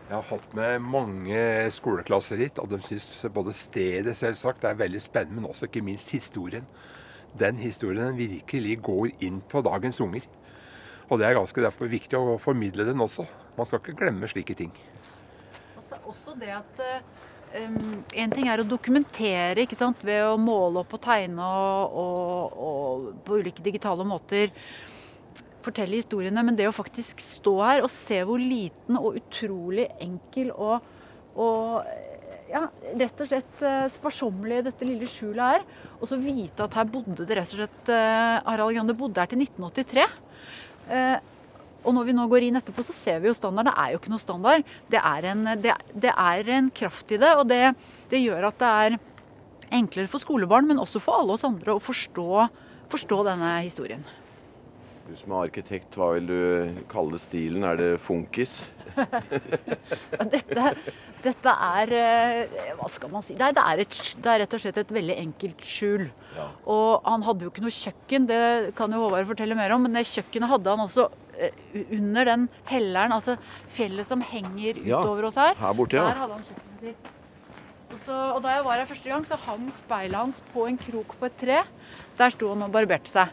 Jeg 0.08 0.16
har 0.16 0.24
hatt 0.30 0.54
med 0.56 0.82
mange 0.82 1.42
skoleklasser 1.76 2.40
hit, 2.40 2.58
og 2.58 2.72
de 2.72 2.80
syns 2.82 3.26
både 3.30 3.54
stedet 3.54 4.16
selvsagt 4.18 4.64
er 4.66 4.78
veldig 4.80 5.02
spennende, 5.04 5.42
men 5.42 5.50
også 5.52 5.68
ikke 5.68 5.84
minst 5.86 6.10
historien. 6.10 6.66
Den 7.38 7.60
historien 7.62 8.16
virkelig 8.18 8.78
går 8.88 9.12
inn 9.22 9.38
på 9.44 9.62
dagens 9.62 10.00
unger. 10.02 10.26
Og 11.08 11.20
det 11.20 11.28
er 11.28 11.38
ganske 11.38 11.62
derfor 11.62 11.92
viktig 11.92 12.18
å 12.18 12.38
formidle 12.42 12.88
den 12.88 13.04
også. 13.04 13.28
Man 13.58 13.68
skal 13.68 13.84
ikke 13.84 13.98
glemme 14.00 14.32
slike 14.32 14.56
ting. 14.58 14.72
Også, 15.78 16.00
også 16.08 16.34
det 16.40 16.50
at 16.56 16.82
um, 16.82 17.12
En 17.56 18.34
ting 18.34 18.48
er 18.50 18.60
å 18.60 18.66
dokumentere 18.68 19.64
ved 20.02 20.20
å 20.26 20.36
måle 20.36 20.82
opp 20.82 20.92
og 20.98 21.00
tegne 21.00 21.44
og, 21.44 21.96
og, 22.02 22.58
og 22.68 23.08
på 23.24 23.38
ulike 23.40 23.64
digitale 23.64 24.04
måter 24.04 24.52
fortelle 25.64 25.98
historiene, 25.98 26.42
men 26.44 26.56
det 26.56 26.68
å 26.68 26.74
faktisk 26.74 27.20
stå 27.20 27.54
her 27.60 27.84
og 27.84 27.90
se 27.92 28.20
hvor 28.24 28.40
liten 28.40 28.98
og 29.00 29.18
utrolig 29.20 29.88
enkel 30.00 30.52
og, 30.54 30.84
og 31.36 31.88
ja, 32.48 32.66
rett 33.00 33.20
og 33.20 33.28
slett 33.28 33.64
eh, 33.66 33.86
sparsommelig 33.92 34.62
dette 34.68 34.86
lille 34.88 35.08
skjulet 35.08 35.58
er, 35.58 35.66
og 35.98 36.08
så 36.08 36.18
vite 36.20 36.64
at 36.64 36.76
her 36.78 36.88
bodde 36.88 37.26
det 37.28 37.36
rett 37.36 37.52
og 37.52 37.60
slett 37.60 37.92
eh, 37.92 38.36
Harald 38.46 38.76
Grande 38.76 38.96
bodde 38.96 39.20
her 39.24 39.30
til 39.32 39.44
1983. 39.44 40.06
Og 41.88 41.94
når 41.96 42.04
vi 42.10 42.14
nå 42.18 42.26
går 42.28 42.44
inn 42.44 42.60
etterpå, 42.60 42.84
så 42.84 42.92
ser 42.92 43.22
vi 43.22 43.30
jo 43.30 43.36
standard. 43.36 43.70
Det 43.70 43.76
er 43.80 43.92
jo 43.94 44.00
ikke 44.02 44.12
noe 44.12 44.20
standard. 44.20 44.72
Det 44.92 45.00
er 45.00 45.30
en, 45.30 45.44
det, 45.56 45.74
det 45.96 46.12
er 46.12 46.54
en 46.58 46.68
kraft 46.76 47.14
i 47.16 47.20
det, 47.20 47.32
og 47.40 47.48
det, 47.48 47.62
det, 48.12 48.20
gjør 48.20 48.50
at 48.50 48.60
det 48.60 48.72
er 48.84 48.98
enklere 49.80 50.10
for 50.12 50.20
skolebarn, 50.20 50.68
men 50.68 50.80
også 50.82 51.00
for 51.00 51.22
alle 51.22 51.36
oss 51.38 51.46
andre 51.48 51.76
å 51.76 51.80
forstå, 51.82 52.48
forstå 52.92 53.22
denne 53.30 53.54
historien. 53.64 54.04
Du 55.08 55.14
som 55.16 55.32
er 55.32 55.46
arkitekt, 55.46 55.96
hva 55.96 56.10
vil 56.18 56.26
du 56.28 56.80
kalle 56.92 57.16
stilen? 57.20 57.64
Er 57.64 57.78
det 57.80 57.92
funkis? 58.04 58.58
dette, 60.34 60.64
dette 61.24 61.52
er 61.54 61.92
eh, 61.94 62.58
Hva 62.76 62.88
skal 62.92 63.12
man 63.12 63.24
si? 63.24 63.36
Er, 63.38 63.54
det, 63.56 63.62
er 63.62 63.80
et, 63.86 63.96
det 64.18 64.32
er, 64.32 64.42
rett 64.42 64.56
og 64.58 64.60
slett 64.60 64.80
et 64.82 64.92
veldig 64.92 65.16
enkelt 65.22 65.64
skjul. 65.64 66.04
Ja. 66.36 66.50
Og 66.68 67.08
han 67.08 67.24
hadde 67.24 67.46
jo 67.46 67.52
ikke 67.54 67.64
noe 67.64 67.72
kjøkken, 67.72 68.28
det 68.28 68.42
kan 68.76 68.92
jo 68.92 69.06
Håvard 69.06 69.30
fortelle 69.30 69.56
mer 69.56 69.72
om, 69.78 69.88
men 69.88 69.96
det 69.96 70.04
kjøkkenet 70.10 70.52
hadde 70.52 70.76
han 70.76 70.84
også 70.84 71.08
under 71.94 72.28
den 72.28 72.48
helleren, 72.68 73.14
altså 73.14 73.36
fjellet 73.72 74.08
som 74.08 74.22
henger 74.24 74.80
utover 74.80 75.22
ja, 75.22 75.30
oss 75.30 75.38
her. 75.38 75.54
her 75.60 75.78
borte, 75.78 75.98
ja. 75.98 76.08
Der 76.10 76.22
hadde 76.22 76.38
han 76.38 76.46
kjøkkenet 76.48 76.86
sitt. 76.88 77.10
Og, 77.88 77.98
så, 78.04 78.16
og 78.36 78.40
da 78.44 78.54
jeg 78.56 78.64
var 78.66 78.80
her 78.80 78.88
første 78.88 79.12
gang, 79.12 79.26
så 79.28 79.38
hang 79.46 79.68
speilet 79.72 80.18
hans 80.18 80.40
på 80.52 80.66
en 80.68 80.80
krok 80.80 81.14
på 81.20 81.28
et 81.28 81.38
tre. 81.40 81.60
Der 82.18 82.34
sto 82.34 82.50
han 82.52 82.66
og 82.66 82.74
barberte 82.74 83.12
seg. 83.12 83.32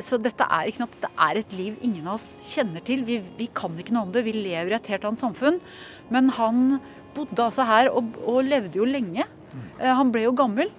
Så 0.00 0.16
dette 0.22 0.46
er, 0.46 0.70
dette 0.70 1.10
er, 1.10 1.40
et 1.40 1.52
liv 1.52 1.76
ingen 1.84 2.06
av 2.06 2.16
oss 2.16 2.28
kjenner 2.54 2.84
til. 2.86 3.02
Vi, 3.04 3.18
vi, 3.36 3.50
kan 3.52 3.74
ikke 3.76 3.92
noe 3.92 4.08
om 4.08 4.14
det. 4.14 4.24
Vi 4.24 4.32
lever 4.36 4.72
i 4.72 4.78
et 4.78 4.92
helt 4.94 5.04
annet 5.04 5.20
samfunn. 5.20 5.58
Men 6.14 6.30
han 6.38 6.78
bodde 7.16 7.44
altså 7.50 7.66
her 7.68 7.90
og, 7.92 8.14
og 8.24 8.46
levde 8.46 8.80
jo 8.80 8.88
lenge. 8.88 9.26
Eh, 9.76 9.90
han 9.90 10.12
ble 10.14 10.24
jo 10.24 10.36
gammel. 10.38 10.72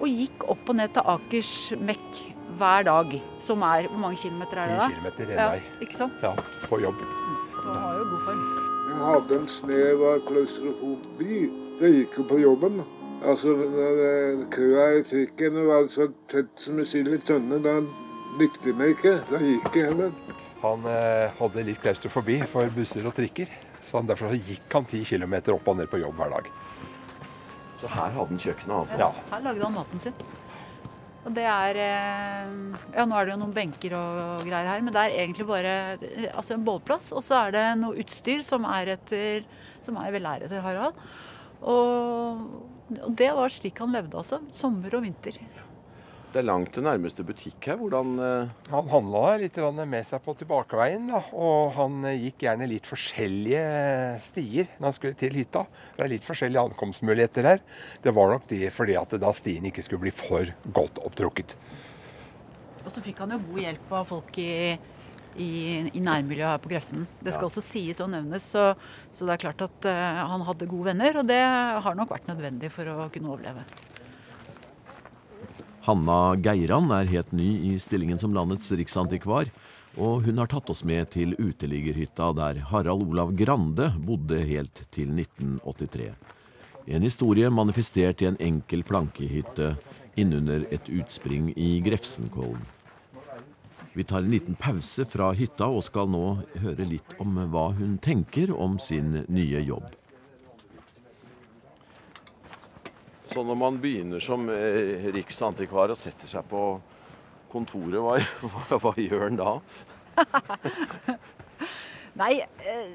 Og 0.00 0.10
gikk 0.10 0.48
opp 0.50 0.72
og 0.72 0.80
ned 0.80 0.96
til 0.96 1.06
Akersmek 1.14 2.24
hver 2.58 2.86
dag. 2.88 3.16
Som 3.42 3.62
er 3.62 3.88
Hvor 3.90 3.98
mange 3.98 4.16
kilometer 4.20 4.60
er 4.62 4.72
det 4.72 4.78
da? 4.80 4.88
10 4.88 4.94
kilometer 4.94 5.32
en 5.32 5.50
vei. 5.52 5.62
Ikke 5.86 5.96
sant? 5.96 6.22
Ja, 6.22 6.32
på 6.68 6.80
jobb. 6.82 7.00
Så 7.56 7.66
han 7.66 7.82
har 7.82 7.98
jo 7.98 8.08
god 8.12 8.24
form. 8.26 8.44
Jeg 8.86 9.04
hadde 9.04 9.38
en 9.40 9.48
snev 9.48 10.04
av 10.10 10.20
klaustrofobi. 10.28 11.38
Det 11.80 11.92
gikk 11.92 12.18
jo 12.18 12.26
på 12.30 12.38
jobben. 12.40 12.82
Altså, 13.26 13.52
Køa 14.52 14.86
i 14.98 15.02
trikken 15.04 15.56
var 15.66 15.88
så 15.92 16.08
tett 16.30 16.52
som 16.60 16.78
en 16.78 16.88
sild 16.88 17.12
i 17.12 17.20
tønne. 17.20 17.60
Da 17.64 17.78
likte 18.40 18.70
jeg 18.70 18.78
meg 18.78 18.94
ikke. 18.96 19.18
Da 19.30 19.40
gikk 19.42 19.76
jeg 19.76 19.90
heller. 19.90 20.12
Han 20.62 20.86
eh, 20.88 21.32
hadde 21.38 21.64
litt 21.68 21.82
klaustrofobi 21.82 22.40
for 22.50 22.72
busser 22.74 23.06
og 23.06 23.14
trikker. 23.16 23.50
Så 23.86 24.00
han, 24.00 24.08
Derfor 24.08 24.32
så 24.32 24.40
gikk 24.40 24.72
han 24.72 24.88
ti 24.88 25.02
km 25.06 25.36
opp 25.54 25.68
og 25.68 25.76
ned 25.78 25.90
på 25.92 26.00
jobb 26.02 26.16
hver 26.18 26.32
dag. 26.38 26.48
Så 27.76 27.90
her 27.92 28.08
hadde 28.14 28.30
han 28.32 28.40
kjøkkenet, 28.40 28.74
altså? 28.80 28.98
Ja, 28.98 29.10
her 29.34 29.44
lagde 29.44 29.64
han 29.66 29.74
maten 29.76 30.00
sin. 30.00 30.16
Og 31.26 31.34
det 31.34 31.44
er 31.50 31.78
eh, 31.82 32.50
Ja, 32.94 33.04
nå 33.04 33.16
er 33.18 33.26
det 33.26 33.34
jo 33.34 33.40
noen 33.42 33.54
benker 33.56 33.96
og 33.98 34.46
greier 34.46 34.70
her, 34.70 34.82
men 34.84 34.94
det 34.94 35.02
er 35.02 35.20
egentlig 35.24 35.46
bare 35.48 35.76
altså 36.32 36.54
en 36.54 36.66
bålplass. 36.66 37.10
Og 37.16 37.24
så 37.26 37.40
er 37.40 37.56
det 37.56 37.64
noe 37.80 37.98
utstyr 38.02 38.44
som 38.46 38.66
er 38.70 38.94
etter 38.94 39.46
som 39.86 39.98
er 40.02 40.14
vel 40.14 40.26
etter 40.26 40.62
Harald. 40.64 40.98
Og, 41.66 42.42
og 42.98 43.12
det 43.18 43.30
var 43.34 43.52
slik 43.52 43.78
han 43.82 43.94
levde, 43.94 44.18
altså. 44.18 44.40
Sommer 44.54 44.98
og 44.98 45.06
vinter. 45.06 45.38
Det 46.32 46.42
er 46.42 46.46
langt 46.48 46.72
til 46.74 46.84
nærmeste 46.84 47.24
butikk 47.24 47.68
her. 47.70 47.78
Hvordan 47.80 48.16
uh... 48.20 48.50
Han 48.72 48.90
handla 48.90 49.36
litt 49.40 49.56
med 49.78 50.04
seg 50.04 50.20
på 50.24 50.34
tilbakeveien. 50.36 51.06
Da, 51.08 51.22
og 51.32 51.72
han 51.78 52.04
gikk 52.12 52.44
gjerne 52.44 52.68
litt 52.68 52.88
forskjellige 52.88 53.62
stier 54.24 54.68
når 54.76 54.88
han 54.88 54.96
skulle 54.98 55.16
til 55.16 55.38
hytta. 55.38 55.64
Det 55.96 56.04
er 56.04 56.12
litt 56.12 56.26
forskjellige 56.26 56.66
ankomstmuligheter 56.72 57.50
her. 57.52 57.64
Det 58.04 58.14
var 58.16 58.34
nok 58.34 58.50
det 58.52 58.68
fordi 58.74 58.98
at 59.00 59.16
da 59.22 59.32
stien 59.38 59.70
ikke 59.70 59.86
skulle 59.86 60.08
bli 60.08 60.14
for 60.14 60.52
godt 60.76 61.00
opptrukket. 61.06 61.56
Og 62.86 62.92
så 62.94 63.02
fikk 63.02 63.24
han 63.24 63.34
jo 63.34 63.40
god 63.48 63.64
hjelp 63.64 63.96
av 63.98 64.06
folk 64.06 64.36
i, 64.38 64.52
i, 65.42 65.50
i 65.88 66.02
nærmiljøet 66.04 66.52
her 66.52 66.62
på 66.62 66.70
Grefsen. 66.70 67.08
Det 67.18 67.32
skal 67.34 67.48
ja. 67.48 67.50
også 67.50 67.64
sies 67.64 68.02
og 68.04 68.12
nevnes, 68.12 68.46
så, 68.54 68.68
så, 69.10 69.24
det 69.24 69.34
er 69.34 69.44
klart 69.48 69.64
at 69.66 69.88
uh, 69.90 70.22
han 70.34 70.44
hadde 70.46 70.68
gode 70.70 70.92
venner. 70.92 71.18
Og 71.22 71.26
det 71.26 71.40
har 71.42 71.98
nok 71.98 72.14
vært 72.14 72.30
nødvendig 72.30 72.70
for 72.74 72.92
å 72.92 73.08
kunne 73.14 73.32
overleve. 73.32 73.66
Hanna 75.86 76.34
Geiran 76.42 76.90
er 76.90 77.06
helt 77.06 77.28
ny 77.30 77.46
i 77.68 77.76
stillingen 77.78 78.18
som 78.18 78.32
landets 78.34 78.72
riksantikvar, 78.74 79.46
og 79.94 80.24
hun 80.26 80.40
har 80.42 80.48
tatt 80.50 80.70
oss 80.72 80.82
med 80.82 81.12
til 81.14 81.36
uteliggerhytta 81.38 82.32
der 82.34 82.58
Harald 82.72 83.04
Olav 83.06 83.30
Grande 83.38 83.92
bodde 84.02 84.40
helt 84.48 84.82
til 84.90 85.12
1983. 85.14 86.08
En 86.90 87.06
historie 87.06 87.50
manifestert 87.54 88.24
i 88.24 88.26
en 88.32 88.38
enkel 88.42 88.82
plankehytte 88.86 89.76
innunder 90.18 90.66
et 90.74 90.90
utspring 90.90 91.52
i 91.54 91.76
Grefsenkollen. 91.86 92.66
Vi 93.94 94.04
tar 94.04 94.24
en 94.24 94.34
liten 94.34 94.58
pause 94.58 95.06
fra 95.08 95.30
hytta 95.38 95.70
og 95.70 95.86
skal 95.86 96.10
nå 96.10 96.24
høre 96.66 96.88
litt 96.96 97.14
om 97.22 97.38
hva 97.54 97.68
hun 97.78 97.94
tenker 98.02 98.50
om 98.52 98.74
sin 98.82 99.22
nye 99.30 99.62
jobb. 99.62 99.86
Så 103.36 103.42
når 103.44 103.56
man 103.60 103.76
begynner 103.76 104.22
som 104.24 104.46
eh, 104.48 105.10
riksantikvar 105.12 105.90
og 105.92 105.98
setter 106.00 106.24
seg 106.30 106.46
på 106.48 106.80
kontoret, 107.52 108.00
hva, 108.00 108.16
hva, 108.48 108.78
hva 108.80 108.92
gjør 108.96 109.26
en 109.26 109.36
da? 109.36 109.50
Nei, 112.22 112.40
eh, 112.40 112.94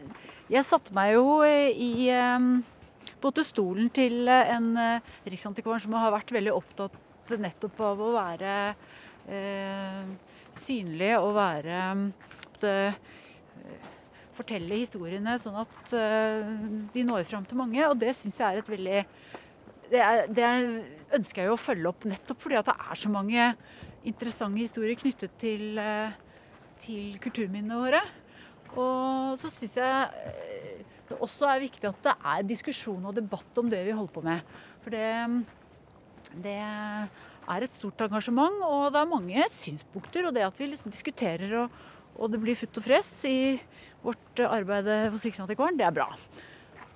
jeg 0.49 0.65
satte 0.65 0.95
meg 0.97 1.13
jo 1.13 1.45
eh, 1.45 1.69
i 1.77 2.09
både 3.21 3.45
stolen 3.45 3.93
til 3.93 4.25
en 4.31 4.73
riksantikvar 5.29 5.77
som 5.83 5.93
har 6.01 6.09
vært 6.15 6.33
veldig 6.33 6.55
opptatt 6.55 6.97
nettopp 7.37 7.77
av 7.85 8.01
å 8.01 8.09
være 8.15 8.55
synlig 10.57 11.11
og 11.19 11.35
være 11.37 11.77
Fortelle 14.33 14.81
historiene 14.81 15.37
sånn 15.37 15.61
at 15.61 15.93
de 16.95 17.05
når 17.05 17.29
fram 17.29 17.45
til 17.45 17.61
mange. 17.61 17.85
Og 17.85 17.93
det 18.01 18.17
syns 18.17 18.41
jeg 18.41 18.47
er 18.47 18.57
et 18.63 18.73
veldig 18.73 19.05
det, 19.91 20.01
er, 20.01 20.25
det, 20.31 20.47
ønsker 21.17 21.43
jeg 21.43 21.51
jo 21.51 21.57
å 21.57 21.61
følge 21.61 21.91
opp 21.91 22.07
nettopp 22.07 22.41
fordi 22.41 22.59
at 22.59 22.69
det 22.71 22.77
er 22.79 22.99
så 22.99 23.11
mange 23.11 23.51
interessante 24.07 24.63
historier 24.63 24.97
knyttet 24.97 25.35
til, 25.41 25.79
til 26.81 27.17
kulturminnene 27.21 27.79
våre. 27.81 28.01
Og 28.71 29.39
så 29.41 29.51
syns 29.51 29.75
jeg 29.77 30.27
eh, 30.31 30.81
det 31.11 31.17
også 31.19 31.49
er 31.51 31.63
viktig 31.65 31.89
at 31.89 32.05
det 32.05 32.13
er 32.33 32.47
diskusjon 32.47 33.09
og 33.09 33.17
debatt 33.17 33.59
om 33.59 33.69
det 33.71 33.81
vi 33.83 33.95
holder 33.95 34.15
på 34.15 34.23
med. 34.23 34.53
For 34.83 34.95
det, 34.95 35.07
det 36.45 36.57
er 36.61 37.65
et 37.65 37.73
stort 37.73 37.99
engasjement, 38.05 38.61
og 38.63 38.91
det 38.93 39.01
er 39.01 39.09
mange 39.11 39.47
synspunkter. 39.51 40.29
Og 40.29 40.35
det 40.35 40.47
at 40.47 40.59
vi 40.59 40.69
liksom 40.71 40.93
diskuterer 40.93 41.57
og, 41.65 41.79
og, 42.15 42.29
det 42.31 42.39
blir 42.43 42.59
futt 42.59 42.79
og 42.79 42.87
fres 42.87 43.09
i 43.27 43.39
vårt 44.01 44.43
arbeid 44.47 44.87
hos 45.13 45.25
Riksantikvaren, 45.27 45.77
det 45.77 45.85
er 45.85 45.97
bra. 45.99 46.07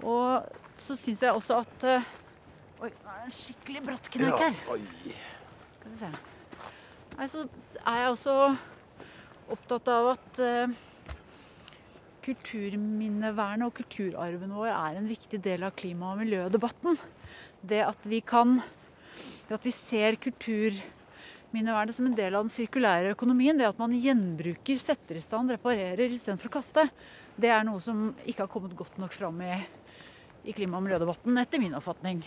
Og 0.06 0.48
så 0.82 0.96
syns 1.00 1.22
jeg 1.24 1.36
også 1.36 1.60
at 1.66 1.86
eh, 1.92 2.08
Oi, 2.86 2.92
nå 3.01 3.10
er 3.10 3.22
det 3.24 3.25
en 3.25 3.34
skikkelig 3.34 3.80
bratt 3.82 4.08
kneik 4.13 4.42
her. 4.44 4.58
Skal 4.62 5.89
vi 5.89 5.96
se. 5.98 6.10
Nei, 7.15 7.25
så 7.32 7.46
er 7.82 7.96
jeg 7.98 8.12
også 8.12 8.36
opptatt 9.56 9.89
av 9.89 10.10
at 10.12 10.42
uh, 10.44 10.75
kulturminnevernet 12.27 13.65
og 13.65 13.74
kulturarven 13.80 14.54
vår 14.54 14.70
er 14.70 15.00
en 15.00 15.10
viktig 15.10 15.42
del 15.48 15.65
av 15.65 15.74
klima- 15.82 16.12
og 16.13 16.22
miljødebatten. 16.22 17.01
Det 17.65 17.82
at 17.88 18.06
vi 18.06 18.22
kan 18.22 18.60
Det 19.48 19.58
at 19.58 19.65
vi 19.65 19.74
ser 19.74 20.22
kulturminnevernet 20.22 21.98
som 21.98 22.06
en 22.06 22.18
del 22.18 22.38
av 22.38 22.46
den 22.46 22.54
sirkulære 22.54 23.18
økonomien, 23.18 23.58
det 23.58 23.65
at 23.65 23.82
man 23.82 23.98
gjenbruker, 23.98 24.77
setter 24.77 25.18
i 25.18 25.25
stand, 25.25 25.54
reparerer 25.58 26.06
istedenfor 26.06 26.54
å 26.54 26.58
kaste, 26.60 26.89
det 27.38 27.50
er 27.50 27.65
noe 27.65 27.82
som 27.82 28.12
ikke 28.25 28.46
har 28.46 28.54
kommet 28.54 28.77
godt 28.77 28.98
nok 29.01 29.13
fram 29.13 29.42
i, 29.46 29.56
i 30.46 30.54
klima- 30.54 30.82
og 30.82 30.86
miljødebatten, 30.86 31.38
etter 31.42 31.62
min 31.62 31.77
oppfatning. 31.77 32.25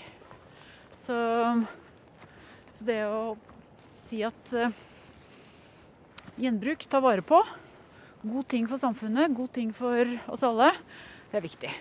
Så, 0.99 1.17
så 2.75 2.87
det 2.87 2.99
å 3.07 3.37
si 4.03 4.21
at 4.27 4.53
uh, 4.57 4.73
gjenbruk, 6.41 6.87
ta 6.91 7.01
vare 7.03 7.25
på, 7.25 7.39
god 8.25 8.49
ting 8.51 8.67
for 8.71 8.81
samfunnet, 8.81 9.35
god 9.37 9.53
ting 9.55 9.71
for 9.77 10.11
oss 10.33 10.45
alle. 10.47 10.73
Det 11.31 11.39
er 11.39 11.45
viktig. 11.45 11.73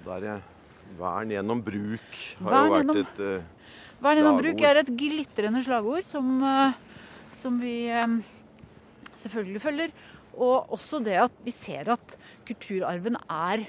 Og 0.00 0.08
der 0.10 0.28
er 0.36 0.48
Vern 0.98 1.30
gjennom 1.32 1.60
bruk 1.64 2.16
har 2.42 2.50
vern 2.50 2.66
jo 2.66 2.72
vært 2.72 2.82
gjennom, 2.82 2.98
et 3.00 3.20
uh, 3.24 4.00
Vern 4.02 4.18
gjennom 4.18 4.40
bruk 4.42 4.64
er 4.66 4.80
et 4.82 4.90
glitrende 4.98 5.62
slagord 5.64 6.04
som, 6.04 6.32
uh, 6.44 6.74
som 7.40 7.56
vi 7.62 7.76
um, 7.96 8.18
selvfølgelig 9.22 9.62
følger. 9.62 9.94
Og 10.36 10.74
også 10.76 11.00
det 11.04 11.16
at 11.22 11.38
vi 11.46 11.54
ser 11.54 11.88
at 11.92 12.16
kulturarven 12.48 13.18
er 13.28 13.66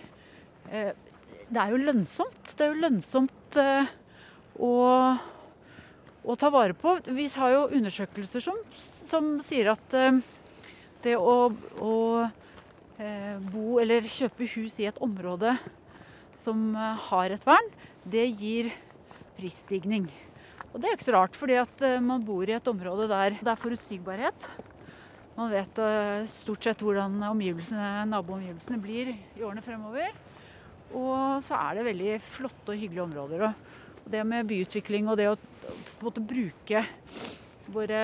Det 0.63 1.59
er 1.59 1.73
jo 1.73 1.79
lønnsomt. 1.83 2.53
Det 2.55 2.63
er 2.63 2.71
jo 2.71 2.83
lønnsomt 2.85 3.57
å, 4.59 4.73
å 6.23 6.35
ta 6.39 6.51
vare 6.53 6.75
på. 6.77 6.97
Vi 7.09 7.27
har 7.35 7.53
jo 7.55 7.67
undersøkelser 7.79 8.43
som, 8.43 8.59
som 8.79 9.35
sier 9.43 9.73
at 9.73 9.97
det 11.03 11.15
å, 11.19 11.51
å 11.83 11.95
eh, 12.97 13.37
bo 13.51 13.79
eller 13.81 14.07
kjøpe 14.07 14.47
hus 14.55 14.79
i 14.79 14.87
et 14.89 14.99
område 15.03 15.55
som 16.43 16.71
eh, 16.75 17.07
har 17.09 17.33
et 17.33 17.47
vern, 17.47 17.71
det 18.03 18.25
gir 18.39 18.71
prisstigning. 19.37 20.07
Og 20.73 20.81
det 20.81 20.89
er 20.89 20.97
ikke 20.97 21.09
så 21.09 21.17
rart, 21.17 21.37
fordi 21.37 21.59
at 21.61 21.85
eh, 21.85 22.01
man 22.03 22.23
bor 22.25 22.47
i 22.47 22.55
et 22.55 22.69
område 22.71 23.09
der 23.11 23.39
det 23.39 23.51
er 23.51 23.61
forutsigbarhet. 23.61 24.49
Man 25.37 25.51
vet 25.53 25.79
eh, 25.81 26.27
stort 26.29 26.65
sett 26.65 26.83
hvordan 26.83 27.19
naboomgivelsene 27.21 28.81
blir 28.81 29.15
i 29.15 29.43
årene 29.43 29.65
fremover. 29.65 30.13
Og 30.93 31.41
så 31.41 31.57
er 31.57 31.79
det 31.79 31.87
veldig 31.89 32.17
flotte 32.21 32.73
og 32.73 32.77
hyggelige 32.77 33.07
områder. 33.07 33.47
Og 33.47 33.81
det 34.11 34.23
med 34.27 34.47
byutvikling 34.49 35.07
og 35.11 35.17
det 35.19 35.29
å 35.31 35.37
på 35.37 36.03
en 36.03 36.07
måte 36.09 36.23
bruke 36.27 36.83
våre 37.71 38.01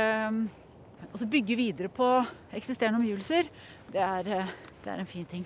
og 1.10 1.16
så 1.20 1.28
bygge 1.30 1.56
videre 1.58 1.90
på 1.92 2.08
eksisterende 2.56 3.00
omgivelser, 3.02 3.48
det 3.92 4.02
er, 4.04 4.52
det 4.84 4.92
er 4.92 5.02
en 5.02 5.10
fin 5.10 5.26
ting. 5.28 5.46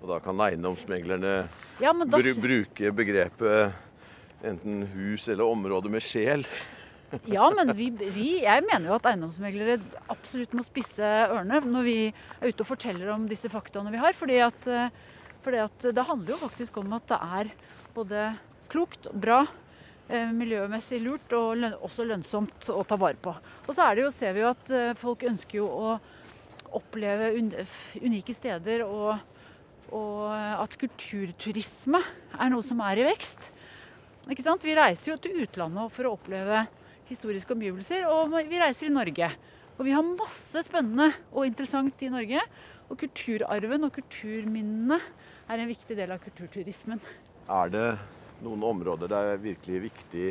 Og 0.00 0.08
da 0.10 0.20
kan 0.22 0.40
eiendomsmeglerne 0.46 1.34
ja, 1.82 1.92
da... 1.92 2.20
br 2.20 2.32
bruke 2.40 2.92
begrepet 2.94 4.46
enten 4.46 4.84
hus 4.94 5.26
eller 5.32 5.48
område 5.48 5.90
med 5.92 6.04
sjel. 6.04 6.46
ja, 7.36 7.46
men 7.54 7.72
vi, 7.76 7.90
vi, 8.14 8.30
jeg 8.44 8.64
mener 8.66 8.90
jo 8.90 8.96
at 8.98 9.10
eiendomsmeglere 9.10 9.78
absolutt 10.12 10.54
må 10.56 10.64
spisse 10.66 11.06
ørene 11.26 11.62
når 11.64 11.86
vi 11.86 11.98
er 12.10 12.50
ute 12.50 12.64
og 12.64 12.70
forteller 12.70 13.12
om 13.14 13.28
disse 13.30 13.50
faktaene 13.52 13.92
vi 13.94 14.02
har. 14.02 14.16
Fordi 14.16 14.40
at, 14.46 14.68
eh, 14.70 14.90
fordi 15.44 15.62
at 15.64 15.88
det 15.96 16.06
handler 16.08 16.34
jo 16.34 16.42
faktisk 16.42 16.80
om 16.82 16.96
at 16.96 17.08
det 17.12 17.20
er 17.40 17.54
både 17.96 18.28
klokt 18.70 19.08
bra 19.12 19.44
Eh, 20.06 20.28
miljømessig 20.30 21.00
lurt 21.02 21.32
og 21.34 21.56
løn 21.58 21.72
også 21.82 22.04
lønnsomt 22.06 22.68
å 22.70 22.82
ta 22.86 22.94
vare 23.00 23.18
på. 23.18 23.32
Og 23.66 23.74
så 23.74 23.88
jo, 23.98 24.12
ser 24.14 24.36
vi 24.36 24.44
jo 24.44 24.52
at 24.52 24.68
eh, 24.70 24.92
folk 24.94 25.24
ønsker 25.26 25.58
jo 25.58 25.66
å 25.66 25.94
oppleve 26.78 27.32
un 27.34 27.48
unike 27.98 28.34
steder, 28.36 28.84
og, 28.86 29.16
og, 29.90 30.20
at 30.30 30.76
kulturturisme 30.78 31.98
er 32.38 32.52
noe 32.52 32.62
som 32.62 32.82
er 32.86 33.00
i 33.02 33.06
vekst. 33.08 33.48
Ikke 34.30 34.44
sant? 34.46 34.62
Vi 34.62 34.76
reiser 34.78 35.10
jo 35.10 35.16
til 35.22 35.40
utlandet 35.42 35.94
for 35.94 36.06
å 36.06 36.12
oppleve 36.14 36.60
historiske 37.08 37.54
omgivelser, 37.56 38.06
og 38.06 38.36
vi 38.46 38.60
reiser 38.62 38.86
i 38.86 38.94
Norge. 38.94 39.30
Og 39.74 39.88
vi 39.88 39.94
har 39.94 40.06
masse 40.06 40.62
spennende 40.66 41.08
og 41.32 41.48
interessant 41.48 42.04
i 42.06 42.12
Norge. 42.12 42.44
Og 42.86 43.00
kulturarven 43.00 43.88
og 43.88 43.94
kulturminnene 43.98 45.00
er 45.50 45.64
en 45.64 45.72
viktig 45.72 45.98
del 45.98 46.14
av 46.14 46.22
kulturturismen. 46.22 47.02
Er 47.50 47.74
det 47.74 47.88
noen 48.44 48.64
områder 48.68 49.10
det 49.10 49.18
er 49.18 49.42
virkelig 49.42 49.82
viktig 49.88 50.26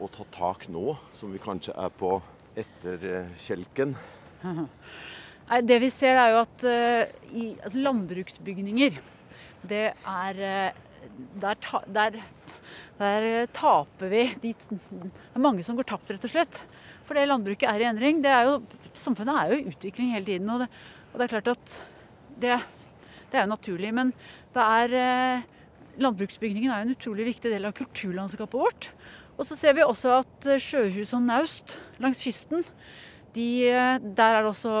å 0.00 0.08
ta 0.12 0.24
tak 0.32 0.66
nå, 0.72 0.94
som 1.16 1.32
vi 1.32 1.40
kanskje 1.42 1.74
er 1.76 1.92
på 1.92 2.16
etterkjelken? 2.58 3.96
Det 5.50 5.80
vi 5.82 5.88
ser 5.90 6.14
er 6.14 6.28
jo 6.30 6.42
at 6.44 6.62
uh, 6.62 7.32
i 7.34 7.48
landbruksbygninger, 7.74 9.00
det 9.66 9.80
er 9.90 10.38
uh, 10.38 10.76
der, 11.42 11.58
der, 11.90 12.18
der, 13.00 13.26
taper 13.50 14.12
vi 14.12 14.20
de, 14.44 14.52
Det 14.54 15.00
er 15.34 15.42
mange 15.42 15.64
som 15.66 15.74
går 15.74 15.88
tapt, 15.90 16.12
rett 16.12 16.28
og 16.28 16.30
slett. 16.30 16.60
For 17.08 17.18
det 17.18 17.26
landbruket 17.26 17.66
er 17.66 17.82
i 17.82 17.88
endring. 17.88 18.22
Er 18.22 18.46
jo, 18.46 18.60
samfunnet 18.94 19.40
er 19.40 19.50
jo 19.50 19.58
i 19.58 19.72
utvikling 19.72 20.14
hele 20.14 20.28
tiden. 20.28 20.50
Og 20.54 20.62
det, 20.62 20.70
og 21.10 21.18
det 21.18 21.26
er 21.26 21.34
klart 21.34 21.50
at 21.56 21.74
det, 22.44 22.60
det, 23.32 23.34
er 23.34 23.42
jo 23.42 23.50
naturlig. 23.56 23.90
Men 23.96 24.14
det 24.54 24.68
er 24.78 24.96
uh, 25.00 25.59
landbruksbygningen 25.98 26.72
er 26.72 26.84
en 26.84 26.94
utrolig 26.94 27.26
viktig 27.32 27.52
del 27.52 27.66
av 27.68 27.74
kulturlandskapet 27.78 28.60
vårt. 28.60 28.90
Og 29.40 29.46
så 29.48 29.56
ser 29.56 29.76
vi 29.76 29.86
også 29.86 30.20
at 30.20 30.50
eh, 30.50 30.60
sjøhus 30.60 31.14
og 31.16 31.24
naust 31.24 31.78
langs 32.02 32.20
kysten, 32.22 32.64
de, 33.34 33.48
eh, 33.70 33.96
der 34.02 34.36
er 34.36 34.44
det 34.44 34.52
også 34.52 34.74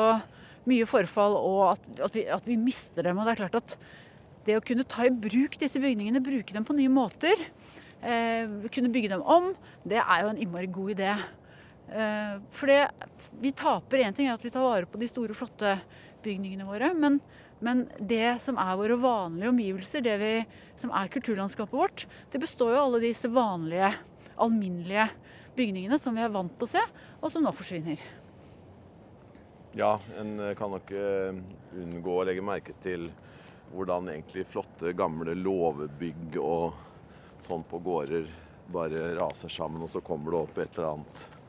mye 0.68 0.86
forfall 0.88 1.36
og 1.38 1.62
at, 1.72 1.88
at, 2.04 2.14
vi, 2.16 2.26
at, 2.28 2.46
vi, 2.46 2.58
mister 2.60 3.06
dem. 3.08 3.18
Og 3.18 3.26
det 3.26 3.34
er 3.34 3.42
klart 3.44 3.58
at 3.62 3.76
det 4.46 4.58
å 4.58 4.64
kunne 4.64 4.86
ta 4.88 5.06
i 5.06 5.12
bruk 5.12 5.56
disse 5.60 5.80
bygningene, 5.80 6.22
bruke 6.24 6.54
dem 6.54 6.66
på 6.68 6.76
nye 6.76 6.92
måter, 6.92 7.46
eh, 8.04 8.50
kunne 8.72 8.92
bygge 8.92 9.14
dem 9.14 9.24
om, 9.24 9.52
det 9.88 10.00
er 10.02 10.24
jo 10.24 10.32
en 10.34 10.40
innmari 10.44 10.70
god 10.72 10.96
idé. 10.96 11.14
Eh, 11.90 12.38
for 12.54 12.70
det, 12.70 12.82
vi 13.42 13.52
taper 13.52 14.04
én 14.06 14.14
ting, 14.16 14.30
er 14.30 14.38
at 14.38 14.44
vi 14.44 14.52
tar 14.54 14.64
vare 14.64 14.86
på 14.86 15.00
de 15.00 15.08
store, 15.10 15.36
flotte 15.36 15.78
bygningene 16.22 16.68
våre. 16.68 16.94
men 16.94 17.20
men 17.60 17.82
det 18.00 18.40
som 18.40 18.56
er 18.56 18.76
våre 18.80 18.96
vanlige 18.96 19.50
omgivelser, 19.52 20.00
det 20.00 20.16
vi, 20.16 20.32
som 20.80 20.92
er 20.96 21.10
kulturlandskapet 21.12 21.76
vårt, 21.76 22.06
det 22.32 22.40
består 22.40 22.72
jo 22.72 22.78
av 22.78 22.86
alle 22.86 23.02
disse 23.04 23.28
vanlige, 23.28 23.90
alminnelige 24.40 25.10
bygningene 25.58 25.98
som 26.00 26.16
vi 26.16 26.24
er 26.24 26.32
vant 26.32 26.54
til 26.56 26.64
å 26.64 26.70
se, 26.72 26.84
og 27.20 27.32
som 27.32 27.44
nå 27.44 27.52
forsvinner. 27.52 28.00
Ja, 29.76 29.98
en 30.18 30.40
kan 30.58 30.72
nok 30.72 30.88
eh, 30.96 31.36
unngå 31.82 32.14
å 32.16 32.24
legge 32.26 32.42
merke 32.42 32.72
til 32.82 33.10
hvordan 33.74 34.08
egentlig 34.10 34.46
flotte, 34.50 34.94
gamle 34.96 35.36
låvebygg 35.36 36.40
og 36.40 37.44
sånn 37.44 37.62
på 37.68 37.78
gårder 37.84 38.24
bare 38.72 39.12
raser 39.18 39.52
sammen, 39.52 39.84
og 39.84 39.92
så 39.92 40.00
kommer 40.02 40.32
det 40.32 40.40
opp 40.40 40.58
et 40.58 40.80
eller 40.80 40.94
annet 40.94 41.22
eh, 41.28 41.39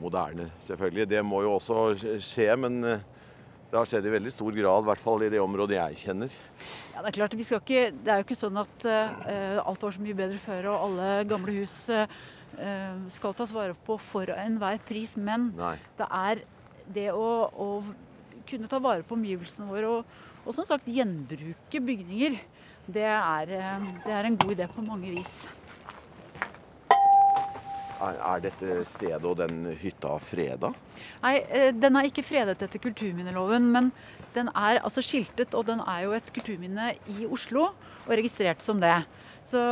moderne, 0.00 0.50
selvfølgelig. 0.64 1.08
Det 1.10 1.22
må 1.24 1.42
jo 1.44 1.56
også 1.56 2.18
skje, 2.22 2.48
men 2.60 2.78
eh, 2.84 3.04
det 3.70 3.78
har 3.78 3.88
skjedd 3.90 4.06
i 4.06 4.14
veldig 4.14 4.32
stor 4.32 4.54
grad, 4.54 4.84
i 4.84 4.88
hvert 4.90 5.02
fall 5.02 5.24
i 5.26 5.30
det 5.32 5.40
området 5.42 5.78
jeg 5.78 6.00
kjenner. 6.04 6.34
Ja, 6.94 7.02
Det 7.02 7.10
er 7.10 7.16
klart, 7.18 7.36
vi 7.36 7.46
skal 7.46 7.62
ikke, 7.62 7.82
det 7.92 8.12
er 8.12 8.20
jo 8.20 8.26
ikke 8.26 8.38
sånn 8.38 8.60
at 8.62 8.86
uh, 8.86 9.58
alt 9.66 9.82
var 9.84 9.96
så 9.96 10.04
mye 10.04 10.16
bedre 10.16 10.38
før 10.40 10.70
og 10.70 10.84
alle 10.86 11.08
gamle 11.28 11.56
hus 11.58 11.74
uh, 11.90 12.06
skal 13.12 13.34
tas 13.36 13.52
vare 13.52 13.74
på 13.86 13.98
for 14.00 14.30
enhver 14.32 14.78
pris. 14.86 15.16
Men 15.18 15.50
Nei. 15.58 15.74
det 15.98 16.08
er 16.22 16.44
det 16.94 17.08
å, 17.10 17.26
å 17.50 17.68
kunne 18.46 18.70
ta 18.70 18.80
vare 18.80 19.04
på 19.04 19.18
omgivelsene 19.18 19.66
våre 19.68 19.90
og, 19.98 20.16
og 20.46 20.54
som 20.54 20.68
sagt 20.68 20.86
gjenbruke 20.86 21.82
bygninger, 21.82 22.38
det 22.86 23.08
er, 23.10 23.54
uh, 23.58 23.92
det 24.06 24.14
er 24.14 24.30
en 24.30 24.38
god 24.38 24.54
idé 24.54 24.70
på 24.70 24.86
mange 24.86 25.10
vis. 25.18 25.36
Er, 27.96 28.40
dette 28.44 28.82
stedet 28.90 29.24
og 29.24 29.38
den 29.38 29.70
hytta 29.80 30.18
freda? 30.20 30.72
Nei, 31.22 31.36
eh, 31.48 31.70
den 31.72 31.96
er 31.96 32.08
ikke 32.08 32.24
fredet 32.26 32.60
etter 32.60 32.82
kulturminneloven, 32.82 33.70
men 33.72 33.88
den 34.34 34.50
er 34.52 34.82
altså 34.84 35.00
skiltet, 35.04 35.54
og 35.56 35.64
den 35.70 35.80
er 35.80 36.02
jo 36.04 36.12
et 36.16 36.28
kulturminne 36.36 36.90
i 37.14 37.24
Oslo 37.24 37.70
og 37.70 38.12
registrert 38.12 38.60
som 38.64 38.82
det. 38.82 38.98
Så, 39.46 39.62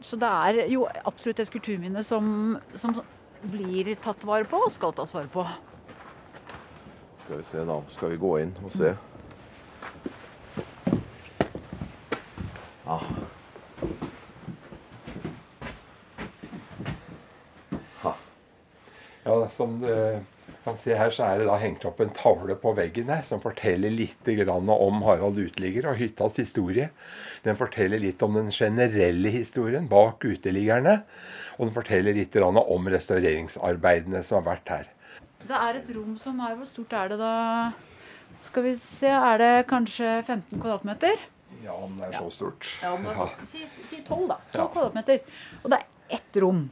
så 0.00 0.16
det 0.16 0.30
er 0.30 0.62
jo 0.72 0.86
absolutt 1.04 1.42
et 1.42 1.52
kulturminne 1.52 2.04
som, 2.06 2.56
som 2.80 2.96
blir 3.42 3.92
tatt 4.00 4.24
vare 4.24 4.48
på 4.48 4.60
og 4.64 4.72
skal 4.72 4.94
tas 4.96 5.12
vare 5.16 5.28
på. 5.32 5.44
Skal 7.24 7.42
vi 7.42 7.46
se 7.46 7.68
da. 7.68 7.78
Skal 7.92 8.14
vi 8.14 8.20
gå 8.24 8.34
inn 8.40 8.56
og 8.64 8.72
se? 8.74 8.94
Som 19.52 19.78
du 19.80 20.56
kan 20.64 20.76
se 20.76 20.94
her, 20.98 21.10
så 21.14 21.24
er 21.28 21.38
det 21.40 21.46
da 21.48 21.56
hengt 21.62 21.84
opp 21.88 22.00
en 22.02 22.10
tavle 22.16 22.56
på 22.58 22.72
veggen 22.76 23.08
her 23.12 23.22
som 23.28 23.40
forteller 23.42 23.92
litt 23.94 24.26
grann 24.40 24.68
om 24.74 25.02
Harald 25.06 25.38
Uteligger 25.38 25.86
og 25.92 25.98
hyttas 26.00 26.36
historie. 26.40 26.90
Den 27.46 27.56
forteller 27.56 28.02
litt 28.02 28.22
om 28.26 28.34
den 28.34 28.50
generelle 28.54 29.30
historien 29.34 29.86
bak 29.90 30.24
uteliggerne. 30.26 31.02
Og 31.58 31.68
den 31.68 31.74
forteller 31.76 32.16
litt 32.16 32.32
grann 32.34 32.58
om 32.60 32.88
restaureringsarbeidene 32.92 34.22
som 34.26 34.40
har 34.40 34.48
vært 34.56 34.72
her. 34.74 34.88
Det 35.46 35.56
er 35.56 35.78
et 35.80 35.88
rom 35.96 36.16
som 36.20 36.40
er 36.44 36.56
Hvor 36.58 36.68
stort 36.68 36.92
er 36.92 37.08
det 37.14 37.18
da? 37.22 37.34
Skal 38.40 38.62
vi 38.64 38.74
se, 38.78 39.08
er 39.10 39.38
det 39.40 39.52
kanskje 39.68 40.20
15 40.26 40.60
kvadratmeter? 40.60 41.16
Ja, 41.64 41.74
om 41.76 41.96
det 41.98 42.08
er 42.08 42.18
så 42.18 42.30
stort. 42.32 42.68
Ja, 42.82 42.94
men 42.96 43.10
er 43.10 43.18
så, 43.18 43.26
si, 43.50 43.64
si 43.90 44.02
12, 44.06 44.28
da. 44.30 44.36
12 44.52 44.60
Ja. 44.62 44.68
kvadratmeter. 44.72 45.20
Og 45.62 45.70
det 45.72 45.80
er 45.80 46.16
ett 46.16 46.38
rom. 46.40 46.62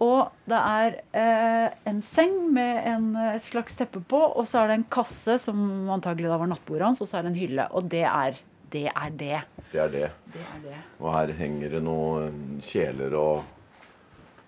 Og 0.00 0.30
det 0.48 0.56
er 0.56 0.94
eh, 1.12 1.78
en 1.90 2.00
seng 2.04 2.36
med 2.54 2.86
en, 2.88 3.10
et 3.34 3.44
slags 3.44 3.76
teppe 3.76 4.00
på, 4.00 4.16
og 4.16 4.48
så 4.48 4.62
er 4.62 4.70
det 4.70 4.78
en 4.78 4.90
kasse 4.96 5.36
som 5.42 5.90
antagelig 5.92 6.30
da 6.30 6.38
var 6.40 6.48
nattbordet 6.48 6.86
hans, 6.88 7.02
og 7.04 7.10
så 7.10 7.18
er 7.18 7.26
det 7.26 7.34
en 7.34 7.40
hylle. 7.42 7.66
Og 7.76 7.90
det 7.92 8.06
er 8.08 8.38
det. 8.72 8.86
Er 8.94 9.10
det. 9.10 9.40
Det 9.70 9.80
er 9.82 9.92
det. 9.92 10.10
det, 10.32 10.44
er 10.54 10.60
det. 10.64 10.76
Og 11.02 11.10
her 11.14 11.32
henger 11.36 11.74
det 11.76 11.82
noen 11.84 12.60
kjeler 12.64 13.16
og, 13.18 13.42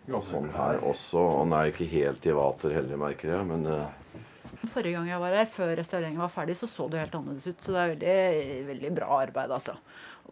og 0.09 0.23
sånn 0.25 0.49
her 0.57 0.81
også. 0.81 1.21
Og 1.21 1.43
den 1.45 1.57
er 1.59 1.73
ikke 1.73 1.91
helt 1.91 2.27
i 2.27 2.39
vater 2.39 2.79
heller, 2.79 3.03
merker 3.05 3.35
jeg. 3.37 3.49
Men 3.53 3.69
eh, 3.69 3.99
Forrige 4.73 4.95
gang 4.95 5.09
jeg 5.11 5.21
var 5.21 5.35
her, 5.35 5.49
før 5.51 5.73
restaureringen 5.75 6.23
var 6.23 6.31
ferdig, 6.33 6.55
så 6.57 6.69
så 6.71 6.87
det 6.89 7.01
helt 7.03 7.15
annerledes 7.19 7.51
ut. 7.51 7.61
Så 7.65 7.75
det 7.75 7.83
er 7.83 7.93
veldig, 7.93 8.67
veldig 8.71 8.93
bra 9.03 9.09
arbeid, 9.25 9.53
altså. 9.53 9.77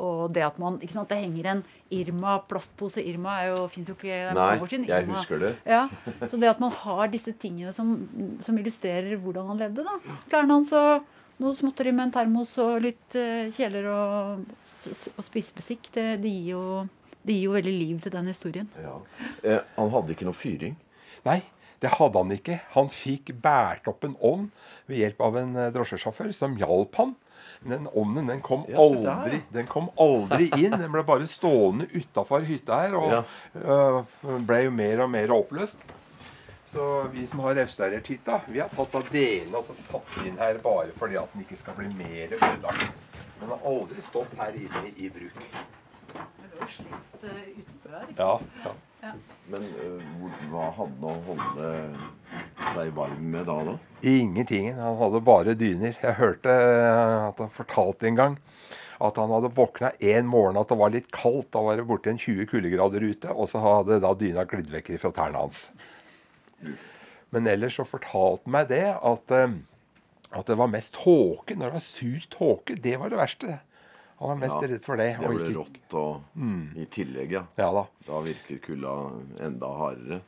Og 0.00 0.32
det 0.32 0.42
at 0.46 0.58
man 0.62 0.78
ikke 0.80 0.94
sant, 0.94 1.10
Det 1.10 1.18
henger 1.20 1.48
en 1.52 1.62
Irma, 1.92 2.38
plastpose 2.48 3.02
Irma 3.04 3.36
er 3.42 3.50
jo, 3.50 3.64
fins 3.72 3.90
jo 3.90 3.96
ikke 3.98 4.18
nei, 4.36 4.50
år 4.56 4.70
siden. 4.70 4.86
jeg 4.88 5.08
husker 5.10 5.42
det. 5.42 5.54
Ja, 5.68 5.82
Så 6.26 6.40
det 6.40 6.48
at 6.50 6.60
man 6.62 6.72
har 6.72 7.10
disse 7.12 7.34
tingene 7.36 7.74
som, 7.76 7.96
som 8.40 8.58
illustrerer 8.58 9.18
hvordan 9.20 9.50
han 9.52 9.60
levde, 9.64 9.84
da. 9.86 10.18
Klærne 10.30 10.60
hans 10.60 10.72
og 10.76 11.08
noe 11.40 11.56
småtteri 11.56 11.92
med 11.92 12.08
en 12.08 12.16
termos 12.18 12.56
og 12.60 12.80
litt 12.84 13.16
uh, 13.16 13.48
kjeler 13.56 13.88
og, 13.90 14.42
og 15.16 15.24
spisebestikk, 15.24 15.88
det, 15.94 16.06
det, 16.24 16.32
gir 16.34 16.52
jo, 16.54 16.64
det 17.24 17.36
gir 17.38 17.48
jo 17.48 17.56
veldig 17.56 17.72
liv 17.76 18.02
til 18.04 18.14
den 18.14 18.28
historien. 18.30 18.68
Ja. 18.80 18.98
Eh, 19.42 19.64
han 19.76 19.92
hadde 19.94 20.14
ikke 20.14 20.28
noe 20.28 20.36
fyring. 20.36 20.76
Nei, 21.26 21.40
det 21.80 21.94
hadde 21.96 22.20
han 22.20 22.32
ikke. 22.34 22.60
Han 22.76 22.92
fikk 22.92 23.32
båret 23.40 23.88
opp 23.88 24.04
en 24.04 24.16
ovn 24.20 24.50
ved 24.88 25.00
hjelp 25.00 25.24
av 25.24 25.40
en 25.40 25.56
eh, 25.56 25.72
drosjesjåfør 25.74 26.32
som 26.36 26.56
hjalp 26.60 27.00
han. 27.00 27.16
Men 27.62 27.70
den 27.84 27.88
ovnen 27.92 28.26
den 28.30 28.40
kom, 28.40 28.64
Ja, 28.68 28.76
der, 28.78 29.10
aldri, 29.12 29.36
ja. 29.40 29.46
den 29.52 29.66
kom 29.66 29.88
aldri 30.00 30.50
inn. 30.56 30.76
Den 30.80 30.92
ble 30.92 31.02
bare 31.04 31.26
stående 31.30 31.86
utafor 31.92 32.44
hytta 32.48 32.80
her 32.84 32.94
og 32.98 33.10
Ja. 33.12 33.22
uh, 33.56 34.36
ble 34.46 34.62
jo 34.64 34.70
mer 34.70 35.02
og 35.06 35.10
mer 35.10 35.32
oppløst. 35.34 35.76
Så 36.70 36.84
vi 37.10 37.24
som 37.26 37.40
har 37.42 37.54
restaurert 37.58 38.06
hytta, 38.06 38.40
vi 38.46 38.60
har 38.62 38.68
tatt 38.70 38.94
av 38.94 39.08
delene 39.10 39.58
og 39.58 39.64
så 39.66 39.74
satt 39.74 40.20
inn 40.24 40.36
her 40.38 40.60
bare 40.62 40.92
fordi 40.96 41.16
at 41.18 41.32
den 41.34 41.42
ikke 41.42 41.58
skal 41.58 41.74
bli 41.74 41.88
mer 41.98 42.36
ødelagt. 42.36 42.92
Men 43.40 43.48
den 43.48 43.54
har 43.56 43.66
aldri 43.72 44.04
stått 44.04 44.36
her 44.38 44.54
inne 44.54 44.92
i 44.96 45.08
bruk. 45.10 45.40
Men 46.14 46.46
det 46.46 46.52
er 46.52 46.62
jo 46.62 46.70
slitt 46.76 47.24
utenfor 47.24 47.96
her, 47.96 48.06
ikke 48.06 48.22
Ja, 48.22 48.38
ja. 48.68 48.72
Men 49.50 49.64
eh, 49.82 50.10
hva 50.50 50.68
hadde 50.76 51.00
han 51.00 51.06
å 51.08 51.14
holde 51.26 51.70
seg 52.74 52.92
varm 52.96 53.30
med 53.32 53.48
da? 53.48 53.56
da? 53.70 53.76
Ingenting. 54.06 54.70
Han 54.76 54.98
hadde 55.00 55.22
bare 55.24 55.56
dyner. 55.58 55.96
Jeg 55.96 56.18
hørte 56.20 56.52
eh, 56.52 57.16
at 57.30 57.40
han 57.40 57.52
fortalte 57.54 58.10
en 58.10 58.20
gang 58.20 58.38
at 59.00 59.16
han 59.16 59.32
hadde 59.32 59.52
våkna 59.56 59.94
en 60.12 60.28
morgen 60.28 60.58
at 60.60 60.68
det 60.68 60.76
var 60.76 60.92
litt 60.92 61.08
kaldt. 61.14 61.48
Da 61.54 61.62
var 61.64 61.80
det 61.80 61.86
borti 61.88 62.12
en 62.12 62.20
20 62.20 62.50
kuldegrader 62.50 63.06
ute, 63.06 63.32
og 63.32 63.48
så 63.48 63.62
hadde 63.64 64.00
da 64.04 64.12
dyna 64.18 64.44
glidd 64.48 64.68
vekk 64.74 64.92
fra 65.00 65.12
tærne 65.16 65.40
hans. 65.40 65.64
Men 67.32 67.48
ellers 67.48 67.78
så 67.78 67.86
fortalte 67.88 68.44
han 68.44 68.56
meg 68.58 68.68
det 68.72 68.84
at, 68.92 69.34
eh, 69.34 69.56
at 70.36 70.52
det 70.52 70.58
var 70.60 70.72
mest 70.72 70.92
tåke. 70.98 71.56
Når 71.56 71.70
det 71.70 71.78
var 71.78 71.86
sur 71.86 72.28
tåke, 72.36 72.76
det 72.76 72.98
var 73.00 73.12
det 73.12 73.22
verste. 73.22 73.58
Han 74.20 74.28
var 74.28 74.36
mest 74.36 74.56
Ja, 74.60 74.68
redd 74.68 74.84
for 74.84 74.96
det. 75.00 75.16
Det 75.18 75.28
ble 75.30 75.46
ikke- 75.46 75.56
rått 75.56 75.94
og 75.96 76.20
i 76.76 76.84
tillegg, 76.92 77.30
ja. 77.32 77.42
Ja 77.56 77.70
da. 77.72 77.86
Da 78.06 78.20
virker 78.20 78.58
kulda 78.60 78.92
enda 79.40 79.66
hardere. 79.78 80.20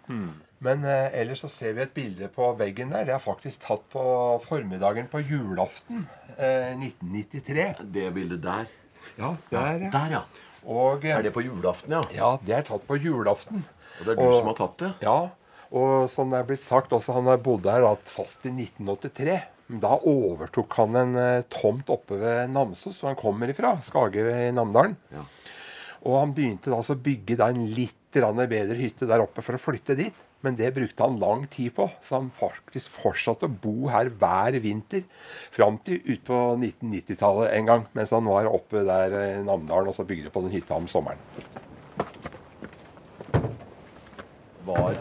Men 0.63 0.85
eh, 0.85 1.11
ellers 1.21 1.41
så 1.43 1.49
ser 1.51 1.73
vi 1.75 1.83
et 1.83 1.93
bilde 1.95 2.29
på 2.33 2.57
veggen 2.57 2.91
der. 2.91 3.05
Det 3.05 3.15
er 3.15 3.19
faktisk 3.19 3.61
tatt 3.67 3.83
på 3.93 4.41
formiddagen 4.47 5.09
på 5.11 5.21
julaften 5.27 6.07
eh, 6.39 6.73
1993. 6.79 7.83
Det 7.93 8.15
bildet 8.15 8.41
der. 8.43 8.67
Ja, 9.19 9.35
der, 9.51 9.79
ja. 9.83 9.91
Der, 9.91 10.11
ja. 10.11 10.23
Og, 10.65 11.05
eh, 11.05 11.17
Er 11.19 11.23
det 11.23 11.35
på 11.35 11.43
julaften, 11.45 11.91
ja? 11.93 12.03
Ja, 12.15 12.39
det 12.47 12.55
er 12.57 12.63
tatt 12.63 12.87
på 12.87 12.97
julaften. 12.97 13.65
Og 14.01 14.07
det 14.07 14.13
er 14.13 14.15
du 14.17 14.23
Og- 14.23 14.39
som 14.39 14.47
har 14.47 14.55
tatt 14.55 14.79
det? 14.79 14.93
Ja, 15.03 15.29
og 15.73 16.09
som 16.09 16.31
det 16.31 16.39
er 16.39 16.45
blitt 16.45 16.61
sagt, 16.63 16.91
også 16.93 17.13
han 17.13 17.25
har 17.27 17.37
bodd 17.39 17.65
her 17.67 17.85
fast 18.05 18.47
i 18.47 18.51
1983. 18.51 19.43
Da 19.81 19.97
overtok 20.09 20.75
han 20.77 20.99
en 21.01 21.17
eh, 21.17 21.45
tomt 21.53 21.89
oppe 21.93 22.19
ved 22.21 22.51
Namsos, 22.53 22.99
hvor 23.01 23.13
han 23.13 23.21
kommer 23.21 23.49
ifra. 23.49 23.77
Skage 23.85 24.27
i 24.29 24.51
Namdalen. 24.53 24.99
Ja. 25.15 25.25
Og 26.03 26.19
han 26.19 26.35
begynte 26.37 26.73
da 26.73 26.83
å 26.83 26.99
bygge 26.99 27.39
da 27.41 27.49
en 27.53 27.71
litt 27.73 27.97
bedre 28.13 28.77
hytte 28.77 29.07
der 29.09 29.23
oppe 29.25 29.41
for 29.41 29.57
å 29.57 29.63
flytte 29.63 29.97
dit. 29.97 30.19
Men 30.43 30.57
det 30.59 30.73
brukte 30.75 31.07
han 31.07 31.21
lang 31.23 31.47
tid 31.47 31.71
på, 31.77 31.87
så 32.03 32.19
han 32.19 32.33
faktisk 32.35 32.91
fortsatte 32.91 33.47
å 33.47 33.57
bo 33.63 33.87
her 33.89 34.11
hver 34.11 34.59
vinter 34.61 35.05
fram 35.55 35.79
til 35.87 36.03
ut 36.03 36.25
på 36.27 36.41
1990-tallet 36.59 37.55
en 37.55 37.71
gang, 37.71 37.85
mens 37.95 38.11
han 38.11 38.27
var 38.27 38.51
oppe 38.51 38.83
der 38.85 39.15
i 39.21 39.29
Namdalen 39.47 39.93
og 39.93 39.95
så 39.95 40.05
bygde 40.05 40.35
på 40.35 40.43
den 40.43 40.57
hytta 40.57 40.75
om 40.75 40.91
sommeren. 40.91 41.23
Var 44.67 44.99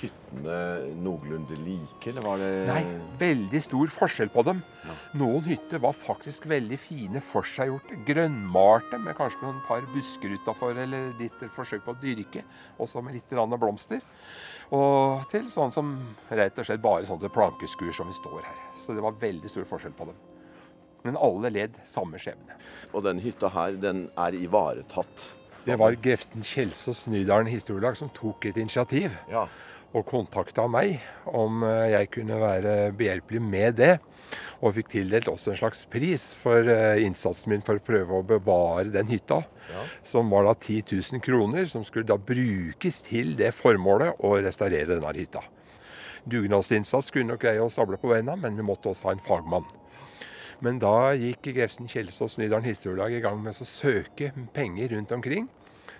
hyttene 0.00 0.56
noenlunde 1.04 1.56
like, 1.64 2.10
eller 2.10 2.24
var 2.24 2.40
det 2.40 2.50
Nei, 2.68 2.82
veldig 3.20 3.60
stor 3.64 3.92
forskjell 3.94 4.30
på 4.32 4.44
dem. 4.46 4.62
Noen 5.20 5.44
hytter 5.46 5.82
var 5.82 5.96
faktisk 5.96 6.48
veldig 6.50 6.78
fine 6.80 7.22
forseggjorte. 7.24 7.98
Grønnmalte 8.08 9.00
med 9.02 9.18
kanskje 9.18 9.42
noen 9.44 9.60
par 9.68 9.84
busker 9.94 10.36
utafor 10.36 10.78
eller 10.78 11.12
litt 11.20 11.44
forsøk 11.56 11.84
på 11.86 11.94
å 11.94 12.00
dyrke. 12.02 12.44
Også 12.80 13.02
med 13.04 13.18
litt 13.18 13.36
blomster. 13.60 14.00
Og 14.74 15.26
til 15.30 15.48
sånn 15.50 15.72
som 15.74 15.94
rett 16.30 16.58
og 16.58 16.66
slett 16.66 16.82
bare 16.82 17.08
sånne 17.08 17.30
plankeskur 17.34 17.90
som 17.94 18.10
vi 18.10 18.14
står 18.20 18.44
her. 18.46 18.60
Så 18.78 18.94
det 18.94 19.02
var 19.02 19.18
veldig 19.18 19.50
stor 19.50 19.66
forskjell 19.68 19.96
på 19.98 20.10
dem. 20.10 20.20
Men 21.02 21.16
alle 21.16 21.50
led 21.50 21.76
samme 21.88 22.20
skjebne. 22.20 22.56
Og 22.92 23.04
den 23.06 23.20
hytta 23.24 23.50
her, 23.54 23.76
den 23.80 24.08
er 24.20 24.36
ivaretatt. 24.36 25.30
Det 25.64 25.76
var 25.80 25.96
Grefsen 26.00 26.44
Kjelsås 26.46 27.06
Nydalen 27.12 27.50
historielag 27.50 27.96
som 27.98 28.08
tok 28.16 28.46
et 28.48 28.60
initiativ. 28.60 29.16
Ja. 29.30 29.46
Og 29.90 30.06
kontakta 30.06 30.66
meg 30.70 31.00
om 31.26 31.64
eh, 31.66 31.90
jeg 31.96 32.10
kunne 32.14 32.38
være 32.38 32.74
behjelpelig 32.96 33.42
med 33.42 33.78
det. 33.80 33.92
Og 34.60 34.76
fikk 34.76 34.92
tildelt 34.92 35.30
også 35.32 35.54
en 35.54 35.60
slags 35.62 35.82
pris 35.90 36.28
for 36.38 36.68
eh, 36.70 37.02
innsatsen 37.02 37.50
min 37.54 37.64
for 37.66 37.80
å 37.80 37.84
prøve 37.84 38.20
å 38.20 38.26
bevare 38.26 38.92
den 38.94 39.10
hytta. 39.10 39.42
Som 40.06 40.30
var 40.30 40.46
da 40.46 40.54
10 40.54 40.94
000 40.94 41.24
kroner, 41.24 41.66
som 41.70 41.86
skulle 41.86 42.08
da 42.08 42.18
brukes 42.18 43.02
til 43.06 43.34
det 43.38 43.52
formålet 43.56 44.22
å 44.26 44.36
restaurere 44.38 44.94
denne 44.94 45.16
hytta. 45.18 45.42
Dugnadsinnsats 46.30 47.10
kunne 47.10 47.32
nok 47.32 47.42
greie 47.42 47.62
å 47.64 47.70
sable 47.72 47.98
på 47.98 48.10
beina, 48.10 48.36
men 48.36 48.58
vi 48.58 48.66
måtte 48.66 48.92
også 48.92 49.08
ha 49.08 49.16
en 49.16 49.24
fagmann. 49.26 49.66
Men 50.60 50.76
da 50.82 51.14
gikk 51.16 51.54
Grefsen 51.56 51.88
Kjelsås 51.88 52.36
Nydalen 52.36 52.68
historielag 52.68 53.14
i 53.16 53.22
gang 53.24 53.38
med 53.40 53.56
å 53.56 53.66
søke 53.66 54.34
penger 54.52 54.92
rundt 54.92 55.14
omkring. 55.16 55.48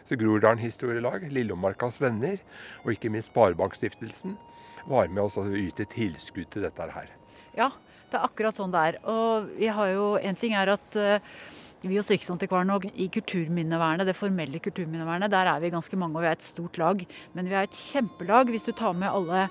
Så 0.05 0.19
Groruddalen 0.21 0.63
Historielag, 0.63 1.29
Lillomarkas 1.33 2.01
Venner 2.03 2.41
og 2.85 2.93
ikke 2.95 3.13
minst 3.13 3.33
Sparebankstiftelsen 3.33 4.37
var 4.91 5.09
med 5.13 5.25
oss 5.27 5.39
og 5.41 5.53
yte 5.55 5.87
tilskudd 5.91 6.51
til 6.53 6.67
dette 6.67 6.91
her. 6.95 7.09
Ja, 7.57 7.71
det 8.11 8.19
er 8.19 8.27
akkurat 8.27 8.57
sånn 8.57 8.73
det 8.75 8.85
er. 8.91 9.01
Og 9.11 9.51
vi 9.59 9.71
har 9.71 9.91
jo 9.95 10.13
En 10.21 10.39
ting 10.39 10.55
er 10.59 10.73
at 10.75 10.97
uh, 10.99 11.19
vi 11.81 11.97
hos 11.97 12.11
Riksantikvaren 12.13 12.71
og 12.75 12.87
i 12.93 13.09
kulturminnevernet, 13.13 14.09
det 14.09 14.17
formelle 14.19 14.61
kulturminnevernet, 14.61 15.33
der 15.33 15.49
er 15.49 15.61
vi 15.63 15.73
ganske 15.73 15.97
mange 15.97 16.19
og 16.19 16.25
vi 16.25 16.29
er 16.29 16.37
et 16.37 16.45
stort 16.45 16.81
lag. 16.81 17.05
Men 17.35 17.49
vi 17.49 17.57
er 17.57 17.69
et 17.69 17.79
kjempelag 17.79 18.53
hvis 18.53 18.69
du 18.69 18.75
tar 18.77 18.97
med 18.97 19.09
alle 19.09 19.47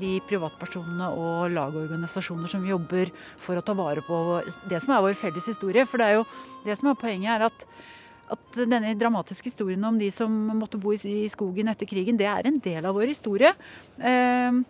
de 0.00 0.16
privatpersonene 0.28 1.08
og 1.20 1.52
lagorganisasjoner 1.52 2.48
som 2.48 2.64
jobber 2.68 3.10
for 3.40 3.58
å 3.58 3.64
ta 3.64 3.74
vare 3.76 4.04
på 4.04 4.40
det 4.70 4.80
som 4.80 4.94
er 4.96 5.04
vår 5.04 5.18
felles 5.20 5.48
historie. 5.52 5.84
For 5.88 6.00
det 6.00 6.08
er 6.08 6.20
jo 6.20 6.28
det 6.66 6.76
som 6.80 6.92
er 6.92 7.00
poenget, 7.00 7.32
er 7.34 7.48
at, 7.48 7.66
at 8.32 8.60
denne 8.68 8.94
dramatiske 8.98 9.50
historien 9.52 9.84
om 9.88 9.98
de 10.00 10.10
som 10.14 10.32
måtte 10.58 10.80
bo 10.80 10.94
i 10.96 11.26
skogen 11.32 11.70
etter 11.72 11.88
krigen, 11.88 12.18
det 12.20 12.28
er 12.30 12.48
en 12.48 12.60
del 12.62 12.88
av 12.88 12.96
vår 12.98 13.12
historie. 13.12 13.52
Eh, 13.98 14.62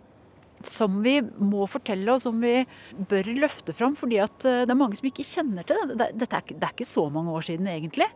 som 0.67 1.01
vi 1.03 1.17
må 1.21 1.65
fortelle, 1.67 2.07
og 2.13 2.21
som 2.23 2.37
vi 2.39 2.61
bør 3.09 3.31
løfte 3.35 3.75
fram. 3.75 3.97
fordi 3.99 4.21
eh, 4.21 4.37
det 4.39 4.69
er 4.69 4.79
mange 4.79 4.99
som 4.99 5.09
ikke 5.09 5.27
kjenner 5.27 5.67
til 5.67 5.95
det. 5.95 6.13
Dette 6.15 6.39
er, 6.39 6.53
det 6.53 6.63
er 6.63 6.75
ikke 6.75 6.87
så 6.87 7.09
mange 7.11 7.31
år 7.31 7.49
siden, 7.49 7.67
egentlig. 7.67 8.07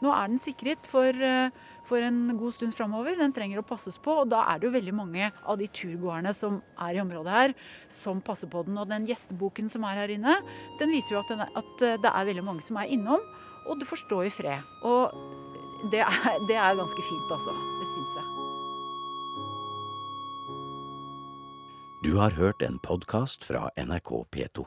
Nå 0.00 0.12
er 0.14 0.30
den 0.30 0.40
sikret 0.40 0.86
for, 0.88 1.12
eh, 1.12 1.50
for 1.84 2.00
en 2.00 2.38
god 2.38 2.54
stund 2.56 2.72
framover. 2.76 3.18
Den 3.18 3.34
trenger 3.36 3.60
å 3.60 3.66
passes 3.66 3.98
på. 4.00 4.22
Og 4.22 4.30
da 4.32 4.46
er 4.48 4.58
det 4.58 4.68
jo 4.68 4.76
veldig 4.78 4.94
mange 4.96 5.30
av 5.44 5.58
de 5.60 5.68
turgåerne 5.68 6.32
som 6.34 6.62
er 6.78 6.96
i 6.96 7.02
området 7.02 7.36
her, 7.36 7.54
som 7.88 8.22
passer 8.24 8.48
på 8.48 8.64
den. 8.64 8.78
Og 8.78 8.88
den 8.88 9.06
gjesteboken 9.06 9.68
som 9.68 9.84
er 9.84 10.00
her 10.04 10.14
inne, 10.16 10.38
den 10.80 10.94
viser 10.94 11.16
jo 11.16 11.20
at, 11.20 11.28
den, 11.28 11.44
at 11.44 11.84
eh, 11.84 12.00
det 12.00 12.14
er 12.14 12.30
veldig 12.32 12.46
mange 12.46 12.64
som 12.64 12.80
er 12.80 12.88
innom. 12.88 13.20
Og 13.66 13.80
du 13.80 13.86
får 13.88 14.04
stå 14.06 14.22
i 14.26 14.32
fred. 14.32 14.60
Og 14.88 15.12
det 15.92 16.02
er, 16.04 16.38
det 16.48 16.56
er 16.56 16.78
ganske 16.80 17.02
fint, 17.08 17.30
altså. 17.36 17.54
Det 17.80 17.88
syns 17.94 18.12
jeg. 18.20 18.26
Du 22.04 22.16
har 22.16 22.36
hørt 22.40 22.62
en 22.64 22.78
podkast 22.80 23.44
fra 23.44 23.68
NRK 23.76 24.10
P2. 24.32 24.64